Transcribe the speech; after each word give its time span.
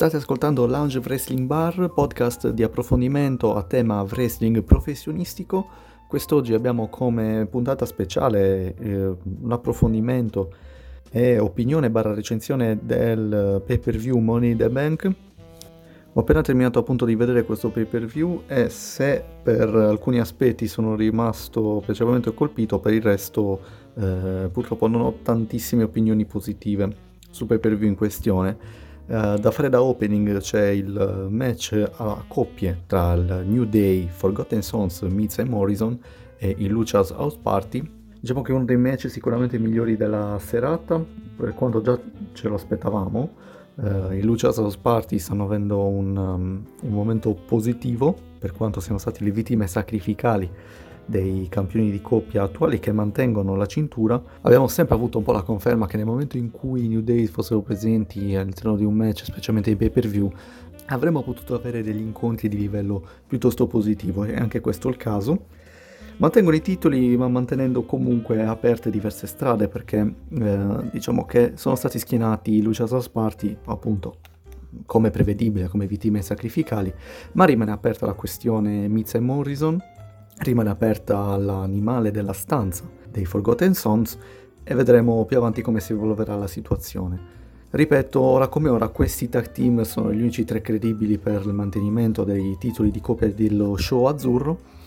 State 0.00 0.16
ascoltando 0.16 0.66
Lounge 0.66 0.98
Wrestling 1.00 1.46
Bar, 1.46 1.92
podcast 1.94 2.48
di 2.52 2.62
approfondimento 2.62 3.54
a 3.54 3.62
tema 3.64 4.00
wrestling 4.00 4.62
professionistico. 4.62 5.68
Quest'oggi 6.08 6.54
abbiamo 6.54 6.88
come 6.88 7.46
puntata 7.50 7.84
speciale 7.84 8.74
eh, 8.76 9.14
un 9.42 9.52
approfondimento 9.52 10.54
e 11.10 11.38
opinione 11.38 11.90
barra 11.90 12.14
recensione 12.14 12.78
del 12.80 13.62
pay 13.66 13.76
per 13.76 13.98
view 13.98 14.16
Money 14.16 14.52
in 14.52 14.56
the 14.56 14.70
Bank. 14.70 15.12
Ho 16.14 16.20
appena 16.20 16.40
terminato 16.40 16.78
appunto 16.78 17.04
di 17.04 17.14
vedere 17.14 17.44
questo 17.44 17.68
pay 17.68 17.84
per 17.84 18.06
view 18.06 18.44
e 18.46 18.70
se 18.70 19.22
per 19.42 19.68
alcuni 19.68 20.18
aspetti 20.18 20.66
sono 20.66 20.96
rimasto 20.96 21.82
piacevolmente 21.84 22.32
colpito, 22.32 22.78
per 22.78 22.94
il 22.94 23.02
resto 23.02 23.60
eh, 23.98 24.48
purtroppo 24.50 24.86
non 24.86 25.02
ho 25.02 25.18
tantissime 25.20 25.82
opinioni 25.82 26.24
positive 26.24 26.90
sul 27.28 27.46
pay 27.46 27.58
per 27.58 27.76
view 27.76 27.90
in 27.90 27.96
questione. 27.96 28.88
Uh, 29.10 29.36
da 29.40 29.50
fare 29.50 29.68
da 29.68 29.82
opening 29.82 30.38
c'è 30.38 30.68
il 30.68 31.26
match 31.30 31.72
a 31.96 32.22
coppie 32.28 32.84
tra 32.86 33.14
il 33.14 33.42
New 33.44 33.64
Day, 33.64 34.06
Forgotten 34.08 34.62
Sons, 34.62 35.00
Miz 35.00 35.36
e 35.38 35.44
Morrison 35.44 35.98
e 36.38 36.54
il 36.56 36.70
Lucia's 36.70 37.10
House 37.10 37.36
Party. 37.42 37.82
Diciamo 38.20 38.42
che 38.42 38.52
è 38.52 38.54
uno 38.54 38.64
dei 38.64 38.76
match 38.76 39.10
sicuramente 39.10 39.58
migliori 39.58 39.96
della 39.96 40.38
serata, 40.38 41.04
per 41.36 41.54
quanto 41.54 41.80
già 41.80 41.98
ce 42.34 42.46
lo 42.46 42.54
aspettavamo. 42.54 43.30
Uh, 43.74 44.12
I 44.12 44.22
Lucia's 44.22 44.58
House 44.58 44.78
Party 44.80 45.18
stanno 45.18 45.42
avendo 45.42 45.88
un, 45.88 46.16
um, 46.16 46.64
un 46.82 46.92
momento 46.92 47.34
positivo, 47.34 48.16
per 48.38 48.52
quanto 48.52 48.78
siano 48.78 48.98
stati 48.98 49.24
le 49.24 49.32
vittime 49.32 49.66
sacrificali 49.66 50.48
dei 51.10 51.48
campioni 51.50 51.90
di 51.90 52.00
coppia 52.00 52.44
attuali 52.44 52.78
che 52.78 52.92
mantengono 52.92 53.56
la 53.56 53.66
cintura, 53.66 54.22
abbiamo 54.42 54.68
sempre 54.68 54.94
avuto 54.94 55.18
un 55.18 55.24
po' 55.24 55.32
la 55.32 55.42
conferma 55.42 55.86
che 55.86 55.96
nel 55.96 56.06
momento 56.06 56.36
in 56.36 56.50
cui 56.52 56.84
i 56.84 56.88
New 56.88 57.00
Day 57.00 57.26
fossero 57.26 57.60
presenti 57.60 58.34
all'interno 58.36 58.76
di 58.76 58.84
un 58.84 58.94
match, 58.94 59.24
specialmente 59.24 59.70
in 59.70 59.76
pay 59.76 59.90
per 59.90 60.06
view, 60.06 60.32
avremmo 60.86 61.22
potuto 61.22 61.54
avere 61.54 61.82
degli 61.82 62.00
incontri 62.00 62.48
di 62.48 62.56
livello 62.56 63.04
piuttosto 63.26 63.66
positivo 63.66 64.24
e 64.24 64.36
anche 64.36 64.60
questo 64.60 64.88
è 64.88 64.90
il 64.92 64.96
caso. 64.96 65.46
Mantengono 66.18 66.54
i 66.54 66.62
titoli 66.62 67.16
ma 67.16 67.28
mantenendo 67.28 67.82
comunque 67.82 68.44
aperte 68.44 68.90
diverse 68.90 69.26
strade 69.26 69.68
perché 69.68 70.14
eh, 70.28 70.90
diciamo 70.92 71.24
che 71.24 71.52
sono 71.56 71.74
stati 71.74 71.98
schienati 71.98 72.62
Lucia's 72.62 73.08
Party 73.08 73.56
appunto 73.64 74.16
come 74.86 75.10
prevedibile, 75.10 75.66
come 75.66 75.86
vittime 75.86 76.22
sacrificali, 76.22 76.92
ma 77.32 77.44
rimane 77.44 77.72
aperta 77.72 78.06
la 78.06 78.12
questione 78.12 78.86
Miz 78.86 79.14
e 79.14 79.20
Morrison 79.20 79.82
rimane 80.40 80.70
aperta 80.70 81.36
l'animale 81.36 82.10
della 82.10 82.32
stanza 82.32 82.84
dei 83.10 83.24
Forgotten 83.24 83.74
Sons 83.74 84.18
e 84.62 84.74
vedremo 84.74 85.24
più 85.24 85.36
avanti 85.36 85.62
come 85.62 85.80
si 85.80 85.92
evolverà 85.92 86.36
la 86.36 86.46
situazione. 86.46 87.38
Ripeto, 87.70 88.20
ora 88.20 88.48
come 88.48 88.68
ora 88.68 88.88
questi 88.88 89.28
tag 89.28 89.52
team 89.52 89.82
sono 89.82 90.12
gli 90.12 90.20
unici 90.20 90.44
tre 90.44 90.60
credibili 90.60 91.18
per 91.18 91.42
il 91.44 91.52
mantenimento 91.52 92.24
dei 92.24 92.56
titoli 92.58 92.90
di 92.90 93.00
coppia 93.00 93.30
dello 93.32 93.76
show 93.76 94.06
azzurro. 94.06 94.78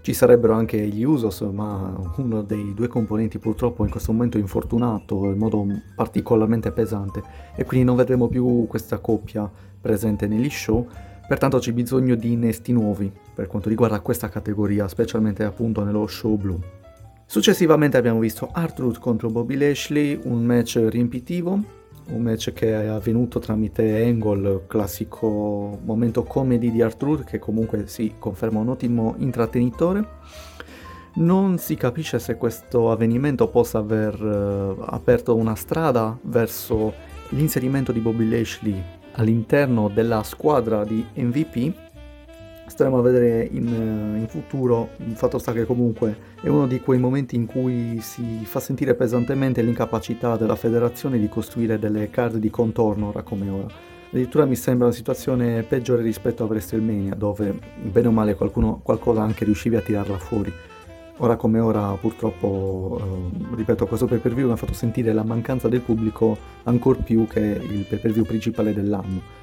Ci 0.00 0.12
sarebbero 0.12 0.54
anche 0.54 0.78
gli 0.86 1.02
Usos, 1.02 1.40
ma 1.40 1.94
uno 2.16 2.42
dei 2.42 2.72
due 2.74 2.86
componenti 2.86 3.38
purtroppo 3.38 3.84
in 3.84 3.90
questo 3.90 4.12
momento 4.12 4.38
è 4.38 4.40
infortunato 4.40 5.24
in 5.24 5.36
modo 5.36 5.66
particolarmente 5.96 6.70
pesante 6.70 7.22
e 7.56 7.64
quindi 7.64 7.84
non 7.84 7.96
vedremo 7.96 8.28
più 8.28 8.66
questa 8.68 8.98
coppia 8.98 9.50
presente 9.80 10.26
negli 10.26 10.48
show 10.48 10.86
Pertanto 11.28 11.58
c'è 11.58 11.72
bisogno 11.72 12.14
di 12.14 12.32
innesti 12.32 12.72
nuovi 12.72 13.12
per 13.38 13.46
quanto 13.46 13.68
riguarda 13.68 14.00
questa 14.00 14.28
categoria, 14.28 14.88
specialmente 14.88 15.44
appunto 15.44 15.84
nello 15.84 16.08
show 16.08 16.34
blu. 16.34 16.58
Successivamente 17.24 17.96
abbiamo 17.96 18.18
visto 18.18 18.48
Artruth 18.50 18.98
contro 18.98 19.30
Bobby 19.30 19.56
Lashley, 19.56 20.18
un 20.24 20.44
match 20.44 20.84
riempitivo, 20.88 21.62
un 22.08 22.20
match 22.20 22.52
che 22.52 22.72
è 22.72 22.86
avvenuto 22.86 23.38
tramite 23.38 24.02
Angle, 24.02 24.64
classico 24.66 25.78
momento 25.84 26.24
comedy 26.24 26.72
di 26.72 26.82
Artruth 26.82 27.22
che 27.22 27.38
comunque 27.38 27.86
si 27.86 28.14
conferma 28.18 28.58
un 28.58 28.70
ottimo 28.70 29.14
intrattenitore. 29.18 30.04
Non 31.14 31.58
si 31.58 31.76
capisce 31.76 32.18
se 32.18 32.34
questo 32.34 32.90
avvenimento 32.90 33.46
possa 33.46 33.78
aver 33.78 34.20
uh, 34.20 34.82
aperto 34.84 35.36
una 35.36 35.54
strada 35.54 36.18
verso 36.22 36.92
l'inserimento 37.28 37.92
di 37.92 38.00
Bobby 38.00 38.28
Lashley 38.28 38.82
all'interno 39.12 39.88
della 39.88 40.24
squadra 40.24 40.84
di 40.84 41.04
MVP. 41.14 41.86
Staremo 42.68 42.98
a 42.98 43.02
vedere 43.02 43.48
in, 43.50 43.66
in, 43.66 44.26
futuro, 44.28 44.90
il 44.98 45.16
fatto 45.16 45.38
sta 45.38 45.52
che 45.52 45.64
comunque 45.64 46.16
è 46.40 46.48
uno 46.48 46.66
di 46.66 46.80
quei 46.80 46.98
momenti 46.98 47.34
in 47.34 47.46
cui 47.46 47.98
si 48.00 48.44
fa 48.44 48.60
sentire 48.60 48.94
pesantemente 48.94 49.62
l'incapacità 49.62 50.36
della 50.36 50.54
federazione 50.54 51.18
di 51.18 51.28
costruire 51.28 51.78
delle 51.78 52.10
card 52.10 52.36
di 52.36 52.50
contorno 52.50 53.08
ora 53.08 53.22
come 53.22 53.48
ora. 53.48 53.66
Addirittura 54.10 54.44
mi 54.44 54.54
sembra 54.54 54.86
una 54.86 54.94
situazione 54.94 55.62
peggiore 55.62 56.02
rispetto 56.02 56.44
a 56.44 56.46
WrestleMania, 56.46 57.14
dove 57.14 57.58
bene 57.82 58.08
o 58.08 58.12
male 58.12 58.34
qualcuno, 58.34 58.80
qualcosa 58.82 59.22
anche 59.22 59.44
riuscivi 59.44 59.76
a 59.76 59.80
tirarla 59.80 60.18
fuori. 60.18 60.52
Ora 61.20 61.36
come 61.36 61.58
ora 61.58 61.90
purtroppo, 62.00 63.00
eh, 63.00 63.56
ripeto, 63.56 63.86
questo 63.86 64.06
pay 64.06 64.18
per 64.18 64.34
view 64.34 64.46
mi 64.46 64.52
ha 64.52 64.56
fatto 64.56 64.72
sentire 64.72 65.12
la 65.12 65.24
mancanza 65.24 65.68
del 65.68 65.80
pubblico 65.80 66.36
ancora 66.64 67.00
più 67.00 67.26
che 67.26 67.40
il 67.40 67.86
pay 67.88 67.98
per 67.98 68.12
view 68.12 68.24
principale 68.24 68.72
dell'anno. 68.72 69.37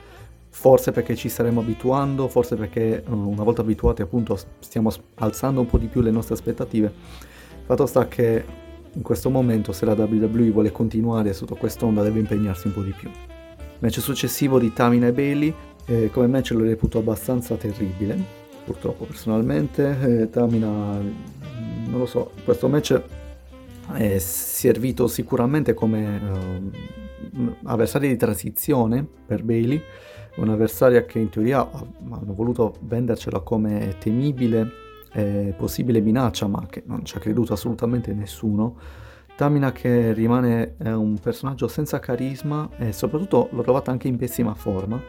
Forse 0.57 0.93
perché 0.93 1.15
ci 1.17 1.27
staremo 1.27 1.59
abituando, 1.59 2.29
forse 2.29 2.55
perché 2.55 3.03
uh, 3.05 3.13
una 3.13 3.43
volta 3.43 3.61
abituati 3.61 4.01
appunto 4.01 4.39
stiamo 4.59 4.89
alzando 5.15 5.59
un 5.59 5.67
po' 5.67 5.77
di 5.77 5.87
più 5.87 5.99
le 6.01 6.11
nostre 6.11 6.33
aspettative. 6.33 6.91
Fatto 7.65 7.85
sta 7.85 8.07
che 8.07 8.43
in 8.91 9.01
questo 9.01 9.29
momento 9.29 9.73
se 9.73 9.85
la 9.85 9.93
WWE 9.93 10.49
vuole 10.51 10.71
continuare 10.71 11.33
sotto 11.33 11.55
quest'onda 11.55 12.01
deve 12.01 12.19
impegnarsi 12.19 12.67
un 12.67 12.73
po' 12.73 12.81
di 12.81 12.93
più. 12.97 13.11
Match 13.79 13.99
successivo 13.99 14.57
di 14.57 14.71
Tamina 14.71 15.07
e 15.07 15.11
Bailey, 15.11 15.53
eh, 15.85 16.09
come 16.09 16.27
match 16.27 16.51
lo 16.51 16.63
reputo 16.63 16.99
abbastanza 16.99 17.55
terribile, 17.55 18.17
purtroppo 18.63 19.03
personalmente. 19.03 20.21
Eh, 20.21 20.29
Tamina 20.29 20.99
non 21.85 21.99
lo 21.99 22.05
so, 22.05 22.31
questo 22.43 22.69
match 22.69 22.99
è 23.93 24.17
servito 24.17 25.07
sicuramente 25.07 25.73
come 25.73 26.17
uh, 26.17 27.55
avversario 27.65 28.07
di 28.07 28.15
transizione 28.15 29.05
per 29.25 29.43
Bailey, 29.43 29.81
un'avversaria 30.35 31.05
che 31.05 31.19
in 31.19 31.29
teoria 31.29 31.67
hanno 31.69 32.33
voluto 32.33 32.75
vendercela 32.81 33.39
come 33.39 33.95
temibile 33.99 34.83
e 35.13 35.53
possibile 35.57 36.01
minaccia, 36.01 36.47
ma 36.47 36.65
che 36.69 36.83
non 36.85 37.05
ci 37.05 37.17
ha 37.17 37.19
creduto 37.19 37.53
assolutamente 37.53 38.13
nessuno. 38.13 38.75
Tamina 39.35 39.71
che 39.71 40.13
rimane 40.13 40.75
un 40.79 41.17
personaggio 41.19 41.67
senza 41.67 41.99
carisma 41.99 42.69
e 42.77 42.93
soprattutto 42.93 43.49
l'ho 43.51 43.61
trovata 43.61 43.91
anche 43.91 44.07
in 44.07 44.17
pessima 44.17 44.53
forma. 44.53 44.99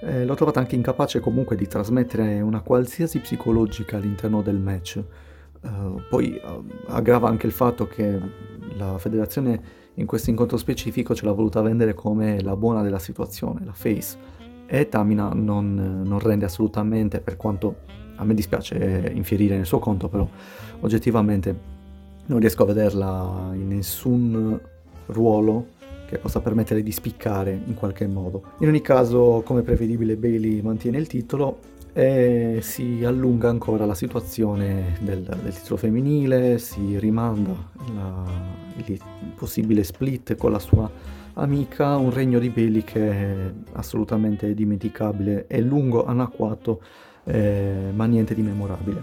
Eh, 0.00 0.24
l'ho 0.24 0.34
trovata 0.34 0.60
anche 0.60 0.74
incapace 0.74 1.20
comunque 1.20 1.56
di 1.56 1.66
trasmettere 1.66 2.40
una 2.40 2.60
qualsiasi 2.60 3.20
psicologica 3.20 3.96
all'interno 3.96 4.42
del 4.42 4.58
match. 4.58 5.02
Uh, 5.62 6.02
poi 6.10 6.38
uh, 6.44 6.62
aggrava 6.88 7.28
anche 7.28 7.46
il 7.46 7.52
fatto 7.52 7.86
che 7.86 8.20
la 8.76 8.98
federazione 8.98 9.83
in 9.94 10.06
questo 10.06 10.30
incontro 10.30 10.56
specifico 10.56 11.14
ce 11.14 11.24
l'ha 11.24 11.32
voluta 11.32 11.60
vendere 11.60 11.94
come 11.94 12.40
la 12.42 12.56
buona 12.56 12.82
della 12.82 12.98
situazione, 12.98 13.64
la 13.64 13.72
face. 13.72 14.16
E 14.66 14.88
Tamina 14.88 15.30
non, 15.32 16.02
non 16.04 16.18
rende 16.18 16.46
assolutamente, 16.46 17.20
per 17.20 17.36
quanto 17.36 17.76
a 18.16 18.24
me 18.24 18.34
dispiace 18.34 19.10
infierire 19.14 19.56
nel 19.56 19.66
suo 19.66 19.78
conto, 19.78 20.08
però 20.08 20.28
oggettivamente 20.80 21.72
non 22.26 22.38
riesco 22.40 22.62
a 22.62 22.66
vederla 22.66 23.50
in 23.52 23.68
nessun 23.68 24.58
ruolo 25.06 25.66
che 26.06 26.18
possa 26.18 26.40
permettere 26.40 26.82
di 26.82 26.92
spiccare 26.92 27.58
in 27.64 27.74
qualche 27.74 28.06
modo. 28.06 28.42
In 28.60 28.68
ogni 28.68 28.80
caso, 28.80 29.42
come 29.44 29.62
prevedibile, 29.62 30.16
Bailey 30.16 30.60
mantiene 30.60 30.98
il 30.98 31.06
titolo 31.06 31.58
e 31.96 32.58
si 32.60 33.04
allunga 33.04 33.48
ancora 33.48 33.86
la 33.86 33.94
situazione 33.94 34.96
del, 35.00 35.22
del 35.22 35.54
titolo 35.54 35.76
femminile, 35.76 36.58
si 36.58 36.98
rimanda 36.98 37.54
la, 37.94 38.24
il 38.84 39.00
possibile 39.36 39.84
split 39.84 40.34
con 40.34 40.50
la 40.50 40.58
sua 40.58 40.90
amica, 41.34 41.96
un 41.96 42.12
regno 42.12 42.40
di 42.40 42.50
Bailey 42.50 42.82
che 42.82 43.10
è 43.10 43.52
assolutamente 43.74 44.54
dimenticabile, 44.54 45.46
è 45.46 45.60
lungo, 45.60 46.04
anacquato, 46.04 46.82
eh, 47.22 47.92
ma 47.94 48.06
niente 48.06 48.34
di 48.34 48.42
memorabile. 48.42 49.02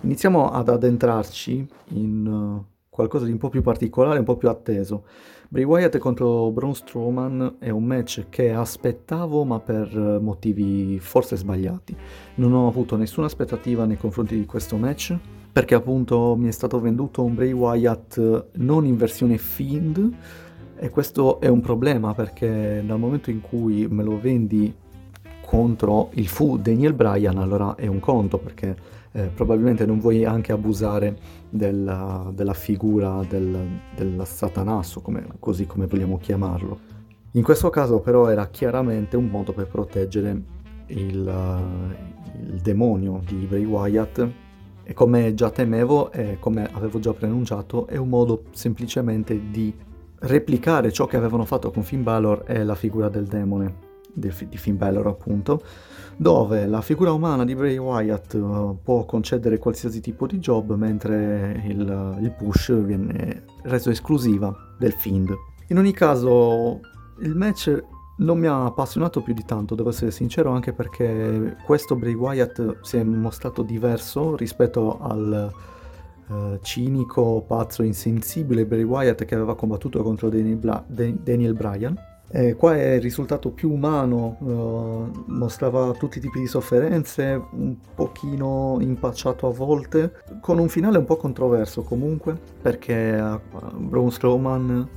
Iniziamo 0.00 0.50
ad 0.50 0.68
addentrarci 0.68 1.66
in 1.90 2.62
qualcosa 2.94 3.24
di 3.24 3.32
un 3.32 3.38
po' 3.38 3.48
più 3.48 3.60
particolare, 3.60 4.20
un 4.20 4.24
po' 4.24 4.36
più 4.36 4.48
atteso. 4.48 5.02
Bray 5.48 5.64
Wyatt 5.64 5.98
contro 5.98 6.52
Braun 6.52 6.76
Strowman 6.76 7.56
è 7.58 7.68
un 7.70 7.82
match 7.82 8.26
che 8.28 8.52
aspettavo 8.52 9.44
ma 9.44 9.58
per 9.58 10.20
motivi 10.22 11.00
forse 11.00 11.34
sbagliati. 11.34 11.96
Non 12.36 12.52
ho 12.52 12.68
avuto 12.68 12.96
nessuna 12.96 13.26
aspettativa 13.26 13.84
nei 13.84 13.96
confronti 13.96 14.38
di 14.38 14.46
questo 14.46 14.76
match 14.76 15.16
perché 15.50 15.74
appunto 15.74 16.36
mi 16.36 16.46
è 16.46 16.52
stato 16.52 16.78
venduto 16.78 17.24
un 17.24 17.34
Bray 17.34 17.50
Wyatt 17.50 18.50
non 18.52 18.86
in 18.86 18.96
versione 18.96 19.38
Fiend 19.38 20.12
e 20.76 20.88
questo 20.88 21.40
è 21.40 21.48
un 21.48 21.60
problema 21.60 22.14
perché 22.14 22.80
dal 22.86 23.00
momento 23.00 23.30
in 23.30 23.40
cui 23.40 23.88
me 23.88 24.04
lo 24.04 24.20
vendi 24.20 24.72
contro 25.44 26.10
il 26.12 26.28
fu 26.28 26.58
Daniel 26.58 26.94
Bryan 26.94 27.38
allora 27.38 27.74
è 27.74 27.88
un 27.88 27.98
conto 27.98 28.38
perché 28.38 28.76
eh, 29.16 29.28
probabilmente 29.28 29.86
non 29.86 30.00
vuoi 30.00 30.24
anche 30.24 30.50
abusare 30.50 31.16
della, 31.48 32.30
della 32.34 32.52
figura 32.52 33.24
del, 33.28 33.80
del 33.94 34.20
satanasso, 34.26 35.00
come, 35.00 35.24
così 35.38 35.66
come 35.66 35.86
vogliamo 35.86 36.18
chiamarlo. 36.18 36.92
In 37.32 37.42
questo 37.44 37.70
caso 37.70 38.00
però 38.00 38.28
era 38.28 38.48
chiaramente 38.48 39.16
un 39.16 39.26
modo 39.26 39.52
per 39.52 39.68
proteggere 39.68 40.42
il, 40.86 41.62
il 42.48 42.60
demonio 42.60 43.22
di 43.24 43.46
Bray 43.46 43.64
Wyatt 43.64 44.28
e 44.82 44.92
come 44.92 45.32
già 45.34 45.50
temevo 45.50 46.10
e 46.10 46.36
come 46.40 46.68
avevo 46.72 46.98
già 46.98 47.12
preannunciato 47.12 47.86
è 47.86 47.96
un 47.96 48.08
modo 48.08 48.44
semplicemente 48.50 49.50
di 49.50 49.72
replicare 50.20 50.90
ciò 50.90 51.06
che 51.06 51.16
avevano 51.16 51.44
fatto 51.44 51.70
con 51.70 51.84
Finn 51.84 52.02
Balor 52.02 52.44
e 52.46 52.64
la 52.64 52.74
figura 52.74 53.08
del 53.08 53.26
demone 53.26 53.92
di 54.14 54.30
Finn 54.30 54.76
Balor 54.76 55.06
appunto 55.06 55.62
dove 56.16 56.66
la 56.66 56.80
figura 56.80 57.12
umana 57.12 57.44
di 57.44 57.54
Bray 57.54 57.76
Wyatt 57.76 58.34
uh, 58.34 58.78
può 58.82 59.04
concedere 59.04 59.58
qualsiasi 59.58 60.00
tipo 60.00 60.26
di 60.26 60.38
job 60.38 60.74
mentre 60.74 61.62
il, 61.66 62.18
il 62.20 62.30
push 62.32 62.72
viene 62.72 63.44
reso 63.62 63.90
esclusiva 63.90 64.54
del 64.78 64.92
Fiend. 64.92 65.34
In 65.68 65.78
ogni 65.78 65.92
caso 65.92 66.80
il 67.20 67.34
match 67.34 67.82
non 68.16 68.38
mi 68.38 68.46
ha 68.46 68.66
appassionato 68.66 69.22
più 69.22 69.34
di 69.34 69.44
tanto, 69.44 69.74
devo 69.74 69.88
essere 69.88 70.12
sincero, 70.12 70.50
anche 70.50 70.72
perché 70.72 71.56
questo 71.64 71.96
Bray 71.96 72.14
Wyatt 72.14 72.78
si 72.82 72.96
è 72.96 73.02
mostrato 73.02 73.62
diverso 73.62 74.36
rispetto 74.36 75.00
al 75.00 75.52
uh, 76.28 76.58
cinico, 76.62 77.42
pazzo, 77.44 77.82
insensibile 77.82 78.66
Bray 78.66 78.84
Wyatt 78.84 79.24
che 79.24 79.34
aveva 79.34 79.56
combattuto 79.56 80.00
contro 80.02 80.28
Daniel, 80.28 80.56
Bla- 80.56 80.84
Daniel 80.86 81.54
Bryan. 81.54 82.12
E 82.36 82.56
qua 82.56 82.74
è 82.74 82.98
risultato 82.98 83.50
più 83.50 83.70
umano, 83.70 84.36
uh, 84.40 85.24
mostrava 85.26 85.92
tutti 85.92 86.18
i 86.18 86.20
tipi 86.20 86.40
di 86.40 86.48
sofferenze, 86.48 87.40
un 87.52 87.76
pochino 87.94 88.78
impacciato 88.80 89.46
a 89.46 89.52
volte, 89.52 90.14
con 90.40 90.58
un 90.58 90.68
finale 90.68 90.98
un 90.98 91.04
po' 91.04 91.16
controverso 91.16 91.82
comunque, 91.82 92.36
perché 92.60 93.14
uh, 93.20 93.40
Braun 93.76 94.10
Strowman 94.10 94.88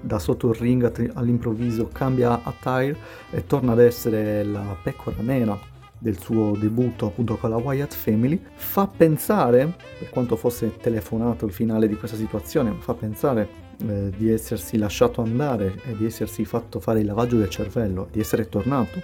da 0.00 0.18
sotto 0.18 0.48
il 0.48 0.54
ring 0.54 1.10
all'improvviso 1.12 1.90
cambia 1.92 2.40
attire 2.42 2.96
e 3.30 3.46
torna 3.46 3.72
ad 3.72 3.80
essere 3.80 4.42
la 4.42 4.74
pecora 4.82 5.20
nera 5.20 5.58
del 5.98 6.18
suo 6.18 6.56
debutto 6.56 7.08
appunto 7.08 7.36
con 7.36 7.50
la 7.50 7.56
Wyatt 7.56 7.92
Family, 7.92 8.40
fa 8.54 8.86
pensare, 8.86 9.76
per 9.98 10.08
quanto 10.08 10.34
fosse 10.36 10.74
telefonato 10.78 11.44
il 11.44 11.52
finale 11.52 11.88
di 11.88 11.96
questa 11.96 12.16
situazione, 12.16 12.74
fa 12.78 12.94
pensare 12.94 13.64
eh, 13.86 14.10
di 14.16 14.30
essersi 14.30 14.78
lasciato 14.78 15.22
andare 15.22 15.80
e 15.84 15.96
di 15.96 16.06
essersi 16.06 16.44
fatto 16.44 16.80
fare 16.80 17.00
il 17.00 17.06
lavaggio 17.06 17.36
del 17.36 17.48
cervello, 17.48 18.08
di 18.10 18.20
essere 18.20 18.48
tornato 18.48 19.00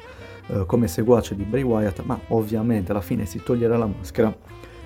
eh, 0.48 0.64
come 0.66 0.88
seguace 0.88 1.34
di 1.34 1.44
Bray 1.44 1.62
Wyatt, 1.62 2.02
ma 2.02 2.18
ovviamente 2.28 2.90
alla 2.90 3.00
fine 3.00 3.26
si 3.26 3.42
toglierà 3.42 3.76
la 3.76 3.86
maschera 3.86 4.34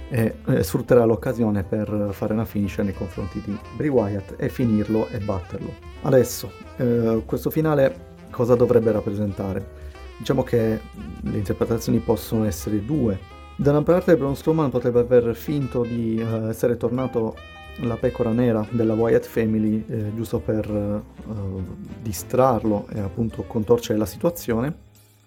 e 0.09 0.37
eh, 0.47 0.63
sfrutterà 0.63 1.05
l'occasione 1.05 1.65
per 1.65 2.11
fare 2.13 2.33
una 2.33 2.45
finish 2.45 2.79
nei 2.79 2.95
confronti 2.95 3.43
di 3.45 3.59
Bray 3.75 3.89
Wyatt 3.89 4.35
e 4.37 4.49
finirlo 4.49 5.09
e 5.09 5.19
batterlo. 5.19 5.73
Adesso, 6.03 6.51
eh, 6.77 7.23
questo 7.25 7.51
finale 7.51 8.15
cosa 8.31 8.55
dovrebbe 8.55 8.93
rappresentare? 8.93 9.85
Diciamo 10.19 10.43
che 10.43 10.81
le 11.21 11.37
interpretazioni 11.37 11.99
possono 11.99 12.45
essere 12.45 12.85
due. 12.85 13.19
Da 13.57 13.71
una 13.71 13.83
parte 13.83 14.17
Braun 14.17 14.37
Strowman 14.37 14.71
potrebbe 14.71 15.01
aver 15.01 15.35
finto 15.35 15.83
di 15.83 16.21
uh, 16.21 16.49
essere 16.49 16.77
tornato 16.77 17.35
la 17.81 17.97
pecora 17.97 18.31
nera 18.31 18.67
della 18.71 18.95
Wyatt 18.95 19.25
Family 19.25 19.85
eh, 19.89 20.15
giusto 20.15 20.39
per 20.39 20.69
uh, 20.71 21.65
distrarlo 22.01 22.87
e 22.93 23.01
appunto 23.01 23.43
contorcere 23.43 23.99
la 23.99 24.07
situazione 24.07 24.75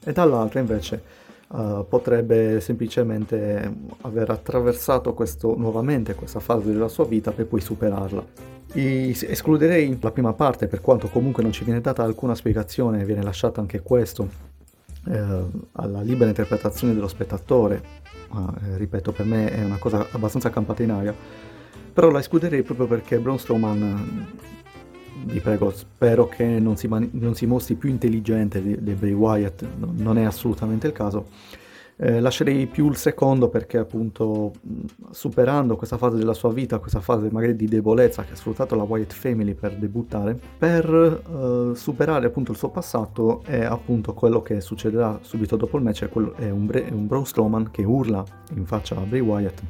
e 0.04 0.12
dall'altra 0.12 0.60
invece 0.60 1.04
uh, 1.50 1.86
potrebbe 1.88 2.60
semplicemente 2.60 3.72
aver 4.01 4.30
attraversato 4.30 5.13
questo, 5.13 5.56
nuovamente 5.57 6.16
questa 6.16 6.40
fase 6.40 6.72
della 6.72 6.88
sua 6.88 7.06
vita 7.06 7.31
per 7.31 7.46
poi 7.46 7.62
superarla. 7.62 8.25
I, 8.74 9.18
escluderei 9.28 9.98
la 10.00 10.12
prima 10.12 10.34
parte 10.34 10.68
per 10.68 10.81
quanto 10.81 11.07
comunque 11.07 11.44
non 11.44 11.51
ci 11.51 11.63
viene 11.63 11.81
data 11.81 12.04
alcuna 12.04 12.36
spiegazione, 12.36 13.04
viene 13.04 13.24
lasciato 13.24 13.60
anche 13.60 13.81
questo 13.81 14.48
eh, 15.07 15.46
alla 15.74 16.01
libera 16.01 16.30
interpretazione 16.30 16.94
dello 16.94 17.07
spettatore, 17.07 17.81
ma, 18.30 18.54
eh, 18.63 18.78
ripeto 18.78 19.12
per 19.12 19.25
me 19.25 19.50
è 19.50 19.63
una 19.63 19.78
cosa 19.78 20.06
abbastanza 20.12 20.50
campata 20.50 20.84
in 20.84 20.92
aria, 20.92 21.16
però 22.00 22.12
la 22.12 22.19
escluderei 22.19 22.63
proprio 22.63 22.88
perché 22.88 23.19
Braun 23.19 23.38
Strowman 23.38 24.25
vi 25.25 25.42
prego, 25.42 25.69
spero 25.69 26.30
che 26.30 26.46
non 26.46 26.78
si, 26.78 26.88
mani- 26.88 27.10
non 27.12 27.36
si 27.36 27.46
mostri 27.46 27.75
più 27.75 27.90
intelligente 27.90 28.62
di, 28.62 28.81
di 28.81 28.94
Bray 28.94 29.12
Wyatt, 29.12 29.66
no, 29.78 29.94
non 29.98 30.18
è 30.18 30.24
assolutamente 30.24 30.88
il 30.88 30.94
caso. 30.94 31.25
Eh, 31.98 32.22
lascerei 32.22 32.68
più 32.68 32.88
il 32.88 32.96
secondo 32.96 33.50
perché 33.50 33.80
appunto 33.80 34.54
superando 35.12 35.75
questa 35.75 35.98
fase 35.98 36.16
della 36.16 36.34
sua 36.34 36.54
vita, 36.54 36.80
questa 36.80 37.01
fase 37.01 37.28
magari 37.31 37.57
di 37.57 37.66
debolezza 37.66 38.24
che 38.24 38.31
ha 38.31 38.38
sfruttato 38.38 38.75
la 38.75 38.84
Wyatt 38.84 39.12
Family 39.12 39.54
per 39.54 39.75
debuttare, 39.75 40.40
per 40.57 40.86
eh, 40.86 41.75
superare 41.75 42.28
appunto 42.28 42.51
il 42.54 42.57
suo 42.57 42.69
passato 42.69 43.42
è 43.44 43.66
appunto 43.66 44.13
quello 44.13 44.42
che 44.42 44.62
succederà 44.62 45.19
subito 45.19 45.57
dopo 45.57 45.75
il 45.75 45.84
match, 45.84 46.06
è, 46.06 46.07
quello, 46.07 46.34
è 46.36 46.50
un, 46.50 46.66
Bre- 46.66 46.88
un 46.90 47.07
Braun 47.07 47.25
Strowman 47.25 47.72
che 47.72 47.84
urla 47.84 48.24
in 48.54 48.66
faccia 48.66 48.96
a 48.96 49.01
Bray 49.01 49.19
Wyatt 49.19 49.62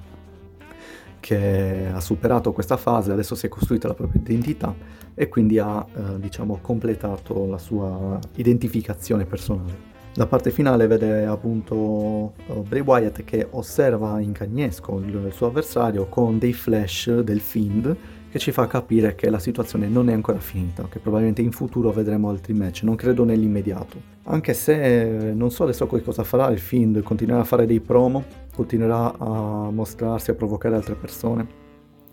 che 1.19 1.89
ha 1.93 1.99
superato 1.99 2.51
questa 2.51 2.77
fase, 2.77 3.11
adesso 3.11 3.35
si 3.35 3.45
è 3.45 3.49
costruita 3.49 3.87
la 3.87 3.93
propria 3.93 4.21
identità 4.21 4.73
e 5.13 5.27
quindi 5.27 5.59
ha 5.59 5.85
eh, 5.85 6.19
diciamo 6.19 6.59
completato 6.61 7.45
la 7.45 7.57
sua 7.57 8.19
identificazione 8.35 9.25
personale. 9.25 9.87
La 10.15 10.25
parte 10.25 10.51
finale 10.51 10.87
vede 10.87 11.25
appunto 11.25 11.75
uh, 11.75 12.33
Bray 12.67 12.81
Wyatt 12.81 13.23
che 13.23 13.47
osserva 13.51 14.19
in 14.19 14.31
cagnesco 14.31 14.99
il 14.99 15.29
suo 15.31 15.47
avversario 15.47 16.07
con 16.07 16.39
dei 16.39 16.51
flash 16.51 17.19
del 17.19 17.39
Fiend 17.39 17.95
che 18.29 18.37
ci 18.37 18.51
fa 18.51 18.67
capire 18.67 19.15
che 19.15 19.29
la 19.29 19.39
situazione 19.39 19.87
non 19.87 20.09
è 20.09 20.13
ancora 20.13 20.39
finita, 20.39 20.87
che 20.87 20.99
probabilmente 20.99 21.41
in 21.41 21.51
futuro 21.51 21.91
vedremo 21.91 22.29
altri 22.29 22.53
match, 22.53 22.83
non 22.83 22.95
credo 22.95 23.23
nell'immediato. 23.23 24.17
Anche 24.23 24.53
se 24.53 25.33
non 25.33 25.49
so 25.49 25.63
adesso 25.63 25.87
cosa 25.87 26.23
farà 26.23 26.49
il 26.49 26.59
Fiend, 26.59 27.01
continuerà 27.01 27.41
a 27.41 27.45
fare 27.45 27.65
dei 27.65 27.79
promo, 27.79 28.23
continuerà 28.53 29.17
a 29.17 29.71
mostrarsi, 29.71 30.29
a 30.29 30.35
provocare 30.35 30.75
altre 30.75 30.93
persone, 30.93 31.47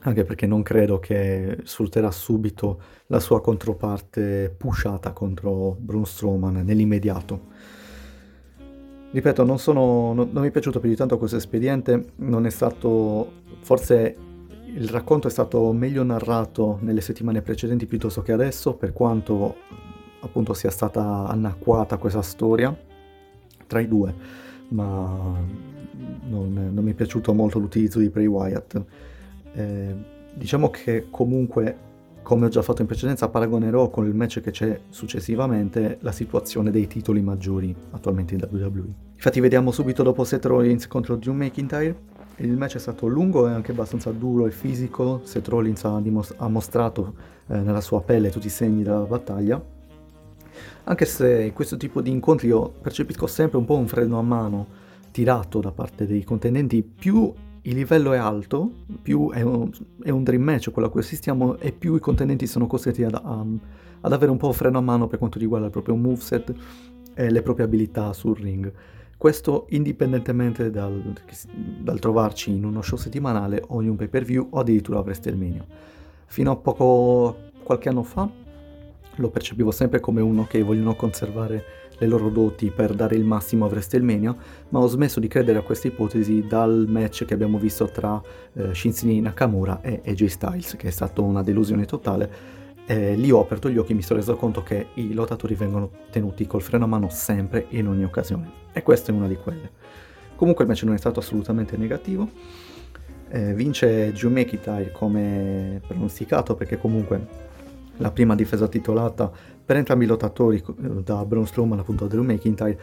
anche 0.00 0.24
perché 0.24 0.46
non 0.46 0.62
credo 0.62 0.98
che 0.98 1.58
sfrutterà 1.64 2.10
subito 2.10 2.80
la 3.08 3.20
sua 3.20 3.42
controparte 3.42 4.54
pushata 4.56 5.12
contro 5.12 5.76
Braun 5.78 6.06
Strowman 6.06 6.62
nell'immediato. 6.64 7.54
Ripeto, 9.10 9.44
non, 9.44 9.58
sono, 9.58 10.14
non, 10.14 10.30
non 10.32 10.42
mi 10.42 10.48
è 10.48 10.50
piaciuto 10.50 10.80
più 10.80 10.88
di 10.88 10.96
tanto 10.96 11.18
questo 11.18 11.36
espediente, 11.36 12.12
non 12.16 12.46
è 12.46 12.50
stato 12.50 13.32
forse 13.60 14.16
il 14.76 14.88
racconto 14.88 15.26
è 15.26 15.30
stato 15.30 15.72
meglio 15.72 16.02
narrato 16.02 16.78
nelle 16.82 17.00
settimane 17.00 17.40
precedenti 17.40 17.86
piuttosto 17.86 18.20
che 18.20 18.32
adesso, 18.32 18.74
per 18.74 18.92
quanto 18.92 19.56
appunto 20.20 20.52
sia 20.52 20.70
stata 20.70 21.26
anacquata 21.26 21.96
questa 21.96 22.20
storia 22.20 22.76
tra 23.66 23.80
i 23.80 23.88
due, 23.88 24.14
ma 24.68 25.34
non, 26.28 26.70
non 26.72 26.84
mi 26.84 26.90
è 26.90 26.94
piaciuto 26.94 27.32
molto 27.32 27.58
l'utilizzo 27.58 27.98
di 27.98 28.10
Bray 28.10 28.26
Wyatt. 28.26 28.82
Eh, 29.54 29.94
diciamo 30.34 30.68
che 30.68 31.06
comunque, 31.10 31.78
come 32.22 32.44
ho 32.44 32.48
già 32.50 32.60
fatto 32.60 32.82
in 32.82 32.86
precedenza, 32.86 33.28
paragonerò 33.28 33.88
con 33.88 34.04
il 34.04 34.14
match 34.14 34.40
che 34.40 34.50
c'è 34.50 34.78
successivamente 34.90 35.96
la 36.02 36.12
situazione 36.12 36.70
dei 36.70 36.86
titoli 36.86 37.22
maggiori 37.22 37.74
attualmente 37.92 38.34
in 38.34 38.46
WWE. 38.46 39.04
Infatti 39.14 39.40
vediamo 39.40 39.70
subito 39.70 40.02
dopo 40.02 40.22
Seth 40.24 40.44
Rollins 40.44 40.86
contro 40.86 41.16
Drew 41.16 41.32
McIntyre 41.32 42.15
il 42.38 42.56
match 42.56 42.76
è 42.76 42.78
stato 42.78 43.06
lungo 43.06 43.48
e 43.48 43.52
anche 43.52 43.72
abbastanza 43.72 44.10
duro 44.10 44.46
e 44.46 44.50
fisico, 44.50 45.20
Seth 45.24 45.48
Rollins 45.48 45.84
ha, 45.84 45.98
dimos- 46.00 46.34
ha 46.36 46.48
mostrato 46.48 47.14
eh, 47.46 47.58
nella 47.58 47.80
sua 47.80 48.02
pelle 48.02 48.30
tutti 48.30 48.46
i 48.46 48.50
segni 48.50 48.82
della 48.82 49.00
battaglia, 49.00 49.62
anche 50.84 51.04
se 51.04 51.44
in 51.44 51.52
questo 51.52 51.76
tipo 51.76 52.00
di 52.00 52.10
incontri 52.10 52.48
io 52.48 52.68
percepisco 52.80 53.26
sempre 53.26 53.58
un 53.58 53.64
po' 53.64 53.76
un 53.76 53.86
freno 53.88 54.18
a 54.18 54.22
mano 54.22 54.66
tirato 55.10 55.60
da 55.60 55.72
parte 55.72 56.06
dei 56.06 56.24
contendenti, 56.24 56.82
più 56.82 57.32
il 57.62 57.74
livello 57.74 58.12
è 58.12 58.18
alto, 58.18 58.70
più 59.02 59.30
è 59.32 59.42
un, 59.42 59.70
è 60.02 60.10
un 60.10 60.22
dream 60.22 60.42
match 60.42 60.70
quello 60.70 60.88
a 60.88 60.90
cui 60.90 61.00
assistiamo 61.00 61.56
e 61.56 61.72
più 61.72 61.96
i 61.96 62.00
contendenti 62.00 62.46
sono 62.46 62.66
costretti 62.66 63.02
ad, 63.02 63.14
a, 63.14 63.44
ad 64.00 64.12
avere 64.12 64.30
un 64.30 64.36
po' 64.36 64.46
un 64.46 64.52
freno 64.52 64.78
a 64.78 64.82
mano 64.82 65.08
per 65.08 65.18
quanto 65.18 65.38
riguarda 65.38 65.66
il 65.66 65.72
proprio 65.72 65.96
moveset 65.96 66.54
e 67.14 67.30
le 67.30 67.42
proprie 67.42 67.64
abilità 67.64 68.12
sul 68.12 68.36
ring. 68.36 68.72
Questo 69.16 69.66
indipendentemente 69.70 70.70
dal, 70.70 71.02
dal, 71.80 71.98
trovarci 71.98 72.50
in 72.50 72.64
uno 72.64 72.82
show 72.82 72.98
settimanale 72.98 73.62
o 73.68 73.80
in 73.80 73.88
un 73.88 73.96
pay 73.96 74.08
per 74.08 74.24
view 74.24 74.46
o 74.50 74.58
addirittura 74.58 74.98
a 74.98 75.02
WrestleMania. 75.02 75.64
Fino 76.26 76.50
a 76.50 76.56
poco 76.56 77.36
qualche 77.62 77.88
anno 77.88 78.02
fa 78.02 78.28
lo 79.18 79.30
percepivo 79.30 79.70
sempre 79.70 80.00
come 80.00 80.20
uno 80.20 80.46
che 80.46 80.62
vogliono 80.62 80.94
conservare 80.94 81.64
le 81.98 82.06
loro 82.06 82.28
doti 82.28 82.70
per 82.70 82.92
dare 82.92 83.16
il 83.16 83.24
massimo 83.24 83.64
a 83.64 83.68
WrestleMania, 83.68 84.36
ma 84.68 84.80
ho 84.80 84.86
smesso 84.86 85.18
di 85.18 85.28
credere 85.28 85.58
a 85.58 85.62
questa 85.62 85.88
ipotesi 85.88 86.46
dal 86.46 86.84
match 86.86 87.24
che 87.24 87.32
abbiamo 87.32 87.58
visto 87.58 87.86
tra 87.86 88.20
eh, 88.52 88.74
Shinzini 88.74 89.20
Nakamura 89.20 89.80
e 89.80 90.02
AJ 90.04 90.26
Styles, 90.26 90.76
che 90.76 90.88
è 90.88 90.90
stata 90.90 91.22
una 91.22 91.42
delusione 91.42 91.86
totale 91.86 92.64
eh, 92.86 93.16
lì 93.16 93.30
ho 93.30 93.40
aperto 93.40 93.68
gli 93.68 93.78
occhi 93.78 93.92
e 93.92 93.94
mi 93.96 94.02
sono 94.02 94.20
reso 94.20 94.36
conto 94.36 94.62
che 94.62 94.88
i 94.94 95.12
lottatori 95.12 95.54
vengono 95.54 95.90
tenuti 96.10 96.46
col 96.46 96.62
freno 96.62 96.84
a 96.84 96.88
mano 96.88 97.08
sempre 97.10 97.68
e 97.68 97.78
in 97.78 97.88
ogni 97.88 98.04
occasione. 98.04 98.64
E 98.72 98.82
questa 98.82 99.12
è 99.12 99.14
una 99.14 99.26
di 99.26 99.36
quelle. 99.36 99.70
Comunque 100.36 100.64
il 100.64 100.70
match 100.70 100.84
non 100.84 100.94
è 100.94 100.98
stato 100.98 101.20
assolutamente 101.20 101.76
negativo. 101.76 102.30
Eh, 103.28 103.54
vince 103.54 104.12
McIntyre 104.14 104.92
come 104.92 105.80
pronosticato 105.84 106.54
perché 106.54 106.78
comunque 106.78 107.44
la 107.96 108.12
prima 108.12 108.36
difesa 108.36 108.68
titolata 108.68 109.32
per 109.64 109.76
entrambi 109.76 110.04
i 110.04 110.08
lottatori, 110.08 110.58
eh, 110.58 111.02
da 111.02 111.24
Braun 111.24 111.46
Strowman 111.46 111.80
appunto 111.80 112.04
a 112.04 112.08
Drew 112.08 112.22
McIntyre, 112.22 112.78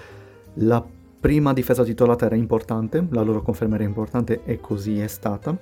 la 0.56 0.86
prima 1.18 1.54
difesa 1.54 1.86
titolata 1.86 2.26
era 2.26 2.36
importante, 2.36 3.08
la 3.12 3.22
loro 3.22 3.42
conferma 3.42 3.76
era 3.76 3.86
importante 3.86 4.42
e 4.44 4.60
così 4.60 5.00
è 5.00 5.08
stata. 5.08 5.58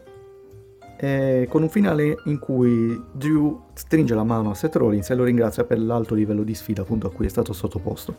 E 1.04 1.48
con 1.50 1.64
un 1.64 1.70
finale 1.70 2.16
in 2.26 2.38
cui 2.38 3.04
Drew 3.12 3.60
stringe 3.74 4.14
la 4.14 4.24
mano 4.24 4.52
a 4.52 4.54
Seth 4.54 4.76
Rollins 4.76 5.10
e 5.10 5.16
lo 5.16 5.24
ringrazia 5.24 5.64
per 5.64 5.80
l'alto 5.80 6.14
livello 6.14 6.44
di 6.44 6.54
sfida 6.54 6.84
appunto 6.84 7.08
a 7.08 7.12
cui 7.12 7.26
è 7.26 7.30
stato 7.30 7.54
sottoposto. 7.54 8.16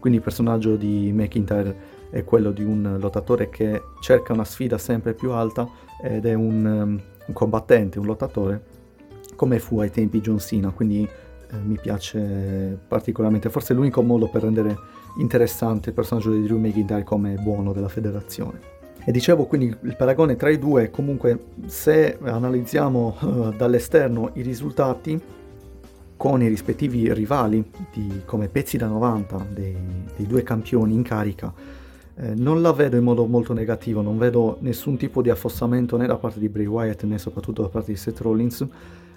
Quindi 0.00 0.18
il 0.18 0.24
personaggio 0.24 0.74
di 0.74 1.12
McIntyre 1.14 1.76
è 2.10 2.24
quello 2.24 2.50
di 2.50 2.64
un 2.64 2.96
lottatore 2.98 3.48
che 3.48 3.80
cerca 4.00 4.32
una 4.32 4.44
sfida 4.44 4.76
sempre 4.76 5.14
più 5.14 5.30
alta 5.30 5.68
ed 6.02 6.26
è 6.26 6.34
un, 6.34 6.64
um, 6.64 7.00
un 7.26 7.32
combattente, 7.32 8.00
un 8.00 8.06
lottatore, 8.06 8.60
come 9.36 9.60
fu 9.60 9.78
ai 9.78 9.92
tempi 9.92 10.20
John 10.20 10.40
Cena, 10.40 10.70
quindi 10.70 11.04
eh, 11.04 11.56
mi 11.62 11.78
piace 11.80 12.76
particolarmente, 12.88 13.50
forse 13.50 13.72
è 13.72 13.76
l'unico 13.76 14.02
modo 14.02 14.28
per 14.28 14.42
rendere 14.42 14.76
interessante 15.18 15.90
il 15.90 15.94
personaggio 15.94 16.32
di 16.32 16.42
Drew 16.42 16.58
McIntyre 16.58 17.04
come 17.04 17.36
buono 17.36 17.72
della 17.72 17.88
federazione. 17.88 18.74
E 19.08 19.12
dicevo 19.12 19.46
quindi 19.46 19.66
il 19.82 19.94
paragone 19.96 20.34
tra 20.34 20.50
i 20.50 20.58
due, 20.58 20.90
comunque 20.90 21.44
se 21.66 22.18
analizziamo 22.20 23.16
uh, 23.20 23.52
dall'esterno 23.52 24.30
i 24.34 24.42
risultati 24.42 25.22
con 26.16 26.42
i 26.42 26.48
rispettivi 26.48 27.14
rivali 27.14 27.70
di, 27.92 28.22
come 28.24 28.48
pezzi 28.48 28.76
da 28.76 28.88
90 28.88 29.46
dei, 29.52 29.76
dei 30.16 30.26
due 30.26 30.42
campioni 30.42 30.94
in 30.94 31.02
carica, 31.02 31.54
eh, 32.16 32.34
non 32.34 32.60
la 32.60 32.72
vedo 32.72 32.96
in 32.96 33.04
modo 33.04 33.26
molto 33.26 33.52
negativo, 33.52 34.02
non 34.02 34.18
vedo 34.18 34.56
nessun 34.62 34.96
tipo 34.96 35.22
di 35.22 35.30
affossamento 35.30 35.96
né 35.96 36.08
da 36.08 36.16
parte 36.16 36.40
di 36.40 36.48
Bray 36.48 36.66
Wyatt 36.66 37.04
né 37.04 37.18
soprattutto 37.18 37.62
da 37.62 37.68
parte 37.68 37.92
di 37.92 37.96
Seth 37.96 38.18
Rollins, 38.18 38.66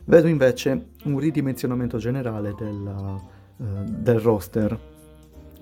vedo 0.05 0.27
invece 0.27 0.89
un 1.05 1.17
ridimensionamento 1.17 1.97
generale 1.97 2.53
della, 2.55 3.19
uh, 3.55 3.63
del 3.87 4.19
roster 4.19 4.79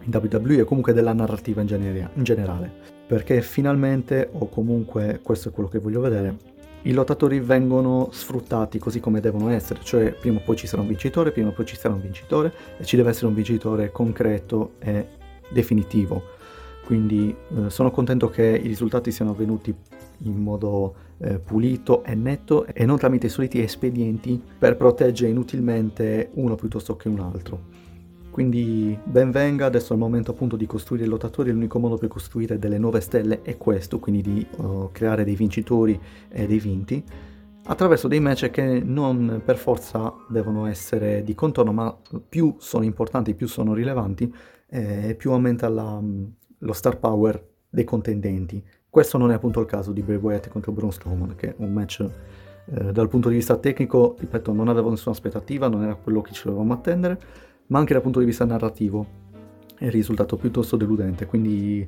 in 0.01 0.11
WWE 0.13 0.57
e 0.57 0.63
comunque 0.65 0.91
della 0.91 1.13
narrativa 1.13 1.61
in, 1.61 1.67
genere- 1.67 2.09
in 2.13 2.23
generale, 2.23 2.96
perché 3.07 3.41
finalmente, 3.41 4.29
o 4.31 4.49
comunque 4.49 5.21
questo 5.23 5.49
è 5.49 5.51
quello 5.51 5.69
che 5.69 5.79
voglio 5.79 6.01
vedere, 6.01 6.55
i 6.83 6.91
lottatori 6.91 7.39
vengono 7.39 8.09
sfruttati 8.11 8.79
così 8.79 8.99
come 8.99 9.19
devono 9.19 9.49
essere, 9.49 9.79
cioè 9.81 10.13
prima 10.13 10.39
o 10.39 10.41
poi 10.41 10.55
ci 10.55 10.67
sarà 10.67 10.81
un 10.81 10.87
vincitore, 10.87 11.31
prima 11.31 11.49
o 11.49 11.51
poi 11.51 11.65
ci 11.65 11.75
sarà 11.75 11.93
un 11.93 12.01
vincitore 12.01 12.53
e 12.77 12.85
ci 12.85 12.95
deve 12.95 13.09
essere 13.09 13.27
un 13.27 13.33
vincitore 13.33 13.91
concreto 13.91 14.73
e 14.79 15.07
definitivo. 15.49 16.35
Quindi 16.85 17.35
eh, 17.57 17.69
sono 17.69 17.91
contento 17.91 18.29
che 18.29 18.43
i 18.43 18.67
risultati 18.67 19.11
siano 19.11 19.31
avvenuti 19.31 19.75
in 20.19 20.37
modo 20.41 20.95
eh, 21.17 21.39
pulito 21.39 22.03
e 22.03 22.15
netto 22.15 22.65
e 22.65 22.85
non 22.85 22.97
tramite 22.97 23.27
i 23.27 23.29
soliti 23.29 23.61
espedienti 23.61 24.41
per 24.57 24.77
proteggere 24.77 25.29
inutilmente 25.29 26.29
uno 26.35 26.55
piuttosto 26.55 26.95
che 26.95 27.09
un 27.09 27.19
altro. 27.19 27.86
Quindi 28.37 28.95
ben 29.03 29.31
venga, 29.31 29.65
adesso 29.65 29.93
è 29.93 29.95
il 29.95 29.99
momento 29.99 30.29
appunto 30.29 30.55
di 30.57 30.67
costruire 30.67 31.05
i 31.05 31.09
lottatori, 31.09 31.49
l'unico 31.49 31.79
modo 31.79 31.97
per 31.97 32.07
costruire 32.07 32.59
delle 32.59 32.77
nuove 32.77 33.01
stelle 33.01 33.41
è 33.41 33.57
questo, 33.57 33.97
quindi 33.97 34.21
di 34.21 34.47
uh, 34.57 34.89
creare 34.91 35.23
dei 35.23 35.33
vincitori 35.33 35.99
e 36.29 36.45
dei 36.45 36.59
vinti, 36.59 37.03
attraverso 37.63 38.07
dei 38.07 38.19
match 38.19 38.51
che 38.51 38.79
non 38.85 39.41
per 39.43 39.57
forza 39.57 40.13
devono 40.29 40.67
essere 40.67 41.23
di 41.23 41.33
contorno, 41.33 41.73
ma 41.73 41.97
più 42.29 42.55
sono 42.59 42.83
importanti, 42.83 43.33
più 43.33 43.47
sono 43.47 43.73
rilevanti, 43.73 44.31
eh, 44.67 45.15
più 45.17 45.31
aumenta 45.31 45.67
la, 45.67 45.99
lo 45.99 46.73
star 46.73 46.99
power 46.99 47.43
dei 47.67 47.85
contendenti. 47.85 48.63
Questo 48.87 49.17
non 49.17 49.31
è 49.31 49.33
appunto 49.33 49.61
il 49.61 49.65
caso 49.65 49.91
di 49.91 50.03
Bray 50.03 50.17
Wyatt 50.17 50.49
contro 50.49 50.71
Braun 50.71 50.91
Strowman, 50.91 51.33
che 51.33 51.47
è 51.47 51.55
un 51.57 51.73
match 51.73 52.07
eh, 52.69 52.91
dal 52.91 53.07
punto 53.07 53.29
di 53.29 53.35
vista 53.35 53.57
tecnico, 53.57 54.15
ripeto, 54.19 54.53
non 54.53 54.67
avevo 54.67 54.91
nessuna 54.91 55.15
aspettativa, 55.15 55.67
non 55.67 55.81
era 55.81 55.95
quello 55.95 56.21
che 56.21 56.33
ci 56.33 56.43
dovevamo 56.45 56.73
attendere, 56.73 57.19
ma 57.67 57.79
anche 57.79 57.93
dal 57.93 58.01
punto 58.01 58.19
di 58.19 58.25
vista 58.25 58.45
narrativo 58.45 59.25
è 59.77 59.89
risultato 59.89 60.37
piuttosto 60.37 60.75
deludente, 60.75 61.25
quindi 61.25 61.87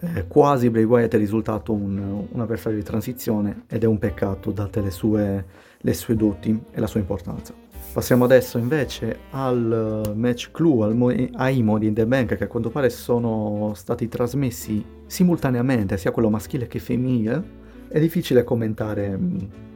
eh, 0.00 0.26
quasi 0.28 0.70
Bray 0.70 0.84
Wyatt 0.84 1.14
è 1.14 1.18
risultato 1.18 1.72
un, 1.72 2.26
un, 2.30 2.40
avversario 2.40 2.78
di 2.78 2.84
transizione 2.84 3.64
ed 3.68 3.82
è 3.82 3.86
un 3.86 3.98
peccato 3.98 4.52
date 4.52 4.80
le 4.80 4.90
sue, 4.90 5.44
le 5.76 5.94
sue 5.94 6.14
doti 6.14 6.58
e 6.70 6.80
la 6.80 6.86
sua 6.86 7.00
importanza. 7.00 7.52
Passiamo 7.92 8.24
adesso 8.24 8.58
invece 8.58 9.18
al 9.30 10.12
match 10.14 10.50
clou, 10.52 10.82
al 10.82 10.94
mo- 10.94 11.12
ai 11.32 11.62
modi 11.62 11.86
in 11.86 11.94
The 11.94 12.06
Bank 12.06 12.36
che 12.36 12.44
a 12.44 12.46
quanto 12.46 12.70
pare 12.70 12.90
sono 12.90 13.72
stati 13.74 14.08
trasmessi 14.08 14.84
simultaneamente, 15.06 15.96
sia 15.96 16.12
quello 16.12 16.30
maschile 16.30 16.68
che 16.68 16.78
femminile. 16.78 17.66
È 17.90 17.98
difficile 17.98 18.44
commentare 18.44 19.18